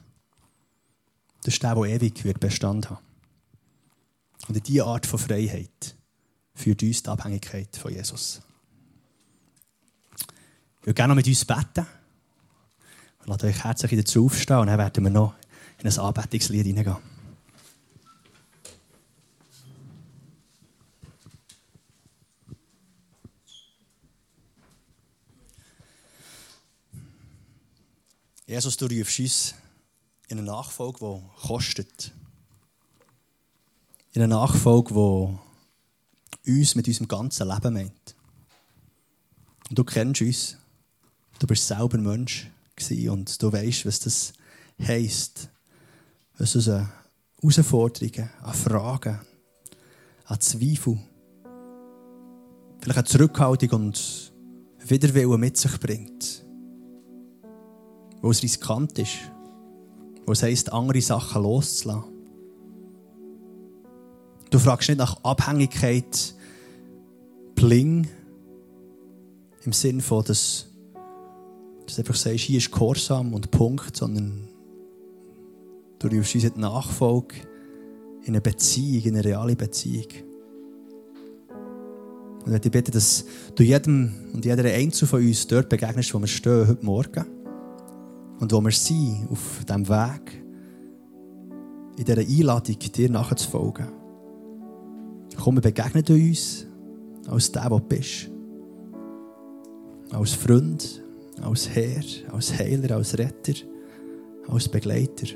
das 1.43 1.55
ist 1.55 1.63
der, 1.63 1.75
der 1.75 1.85
ewig 1.85 2.41
Bestand 2.41 2.91
haben. 2.91 3.03
Und 4.49 4.57
in 4.57 4.63
diese 4.63 4.85
Art 4.85 5.07
von 5.07 5.19
Freiheit 5.19 5.97
führt 6.55 6.83
uns 6.83 7.03
die 7.03 7.09
Abhängigkeit 7.09 7.77
von 7.77 7.93
Jesus. 7.93 8.43
Ich 10.81 10.87
würde 10.87 10.95
gerne 10.95 11.13
noch 11.13 11.17
mit 11.17 11.27
uns 11.27 11.45
beten. 11.45 11.87
Lasst 13.27 13.45
euch 13.45 13.65
herzlich 13.65 13.97
dazu 13.97 14.27
aufstehen 14.27 14.59
und 14.59 14.67
dann 14.67 14.79
werden 14.79 15.03
wir 15.03 15.11
noch 15.11 15.35
in 15.79 15.89
ein 15.89 15.99
Anbetungslied 15.99 16.67
hineingehen. 16.67 16.97
Jesus, 28.47 28.77
du 28.77 28.87
rufst 28.87 29.21
uns 29.21 29.55
in 30.29 30.39
eine 30.39 30.47
Nachfolge, 30.47 30.99
die 31.01 31.47
kostet. 31.47 32.13
In 34.15 34.23
eine 34.23 34.35
Nachfolge, 34.35 34.95
die 36.47 36.61
uns 36.61 36.77
mit 36.77 36.87
unserem 36.87 37.09
ganzen 37.09 37.49
Leben 37.49 37.75
meint. 37.75 38.15
Und 39.69 39.77
du 39.77 39.83
kennst 39.83 40.23
uns. 40.23 40.57
Du 41.41 41.49
bist 41.49 41.67
selber 41.67 41.99
Mensch 41.99 42.49
und 43.09 43.43
du 43.43 43.53
weißt, 43.53 43.87
was 43.87 43.99
das 43.99 44.33
heisst. 44.81 45.51
Was 46.39 46.53
das 46.53 46.69
an 46.69 46.93
Herausforderungen, 47.43 48.31
an 48.41 48.55
Fragen, 48.55 49.21
an 50.27 50.41
Zweifel, 50.41 50.97
vielleicht 52.81 52.99
eine 52.99 53.05
Zurückhaltung 53.07 53.71
und 53.71 54.33
Widerwillen 54.87 55.41
mit 55.41 55.57
sich 55.57 55.81
bringt. 55.81 56.45
Wo 58.23 58.31
es 58.31 58.45
riskant 58.45 58.97
ist. 58.97 59.31
Wo 60.25 60.33
es 60.33 60.45
heisst, 60.45 60.73
andere 60.73 61.01
Sachen 61.01 61.43
loszulassen. 61.43 62.14
Du 64.55 64.61
fragst 64.61 64.89
nicht 64.89 64.99
nach 64.99 65.17
Abhängigkeit, 65.25 66.33
Bling, 67.57 68.07
im 69.65 69.73
Sinn 69.73 70.01
von, 70.01 70.23
dass, 70.23 70.67
dass 71.85 71.97
du 71.97 72.03
einfach 72.03 72.15
sagst, 72.15 72.45
hier 72.45 72.59
ist 72.59 72.71
Gehorsam 72.71 73.35
und 73.35 73.51
Punkt, 73.51 73.97
sondern 73.97 74.47
du 75.99 76.07
rufst 76.07 76.37
uns 76.37 76.45
in 76.45 76.55
die 76.55 76.61
Nachfolge 76.61 77.35
in 78.23 78.29
eine 78.29 78.41
Beziehung, 78.41 79.03
in 79.03 79.15
eine 79.17 79.25
reale 79.25 79.57
Beziehung. 79.57 80.07
Und 82.47 82.55
ich 82.55 82.71
bitte, 82.71 82.93
dass 82.93 83.25
du 83.57 83.65
jedem 83.65 84.15
und 84.35 84.45
jeder 84.45 84.73
Einzelnen 84.73 85.09
von 85.09 85.21
uns 85.21 85.49
dort 85.49 85.69
begegnest, 85.69 86.15
wo 86.15 86.21
wir 86.21 86.29
stehen 86.29 86.69
heute 86.69 86.87
Morgen. 86.87 87.27
Und 88.39 88.53
wo 88.53 88.61
wir 88.61 88.71
sind, 88.71 89.27
auf 89.33 89.65
diesem 89.69 89.89
Weg, 89.89 90.45
in 91.97 92.05
dieser 92.05 92.21
Einladung, 92.21 92.79
dir 92.79 93.11
nachzufolgen. 93.11 94.04
Komm, 95.37 95.57
wir 95.57 95.63
begegnen 95.63 96.05
uns 96.09 96.67
als 97.29 97.53
der, 97.53 97.69
der 97.69 97.71
du 97.71 97.81
bist. 97.81 98.31
Als 100.11 100.33
Freund, 100.33 101.03
als 101.43 101.69
Herr, 101.71 102.03
als 102.33 102.57
Heiler, 102.59 102.97
als 102.97 103.19
Retter, 103.19 103.55
als 104.49 104.69
Begleiter. 104.69 105.27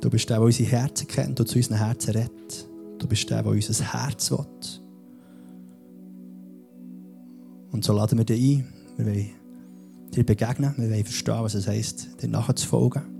Du 0.00 0.10
bist 0.10 0.30
der, 0.30 0.36
der 0.36 0.46
unsere 0.46 0.68
Herzen 0.70 1.08
kennt 1.08 1.40
und 1.40 1.48
zu 1.48 1.58
unseren 1.58 1.78
Herzen 1.78 2.12
rettet. 2.12 2.68
Du 2.98 3.08
bist 3.08 3.28
der, 3.30 3.42
der 3.42 3.52
unser 3.52 3.92
Herz 3.92 4.30
will. 4.30 4.46
Und 7.72 7.84
so 7.84 7.92
laden 7.92 8.18
wir 8.18 8.24
dich 8.24 8.58
ein. 8.58 8.68
Wir 8.96 9.06
wollen 9.06 9.30
dir 10.14 10.24
begegnen. 10.24 10.74
Wir 10.76 10.90
wollen 10.90 11.04
verstehen, 11.04 11.42
was 11.42 11.54
es 11.54 11.66
heisst, 11.66 12.22
dir 12.22 12.28
nachzufolgen. 12.28 13.17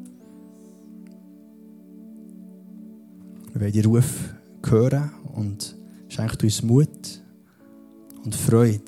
Wir 3.52 3.60
wollen 3.60 3.72
die 3.72 3.80
Ruf 3.80 4.34
hören 4.66 5.10
und 5.34 5.76
schenkt 6.08 6.42
uns 6.42 6.62
Mut 6.62 7.22
und 8.24 8.34
Freude 8.34 8.82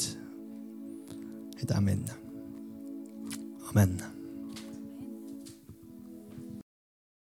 in 1.58 1.66
diesem 1.66 1.76
Amen. 3.68 4.09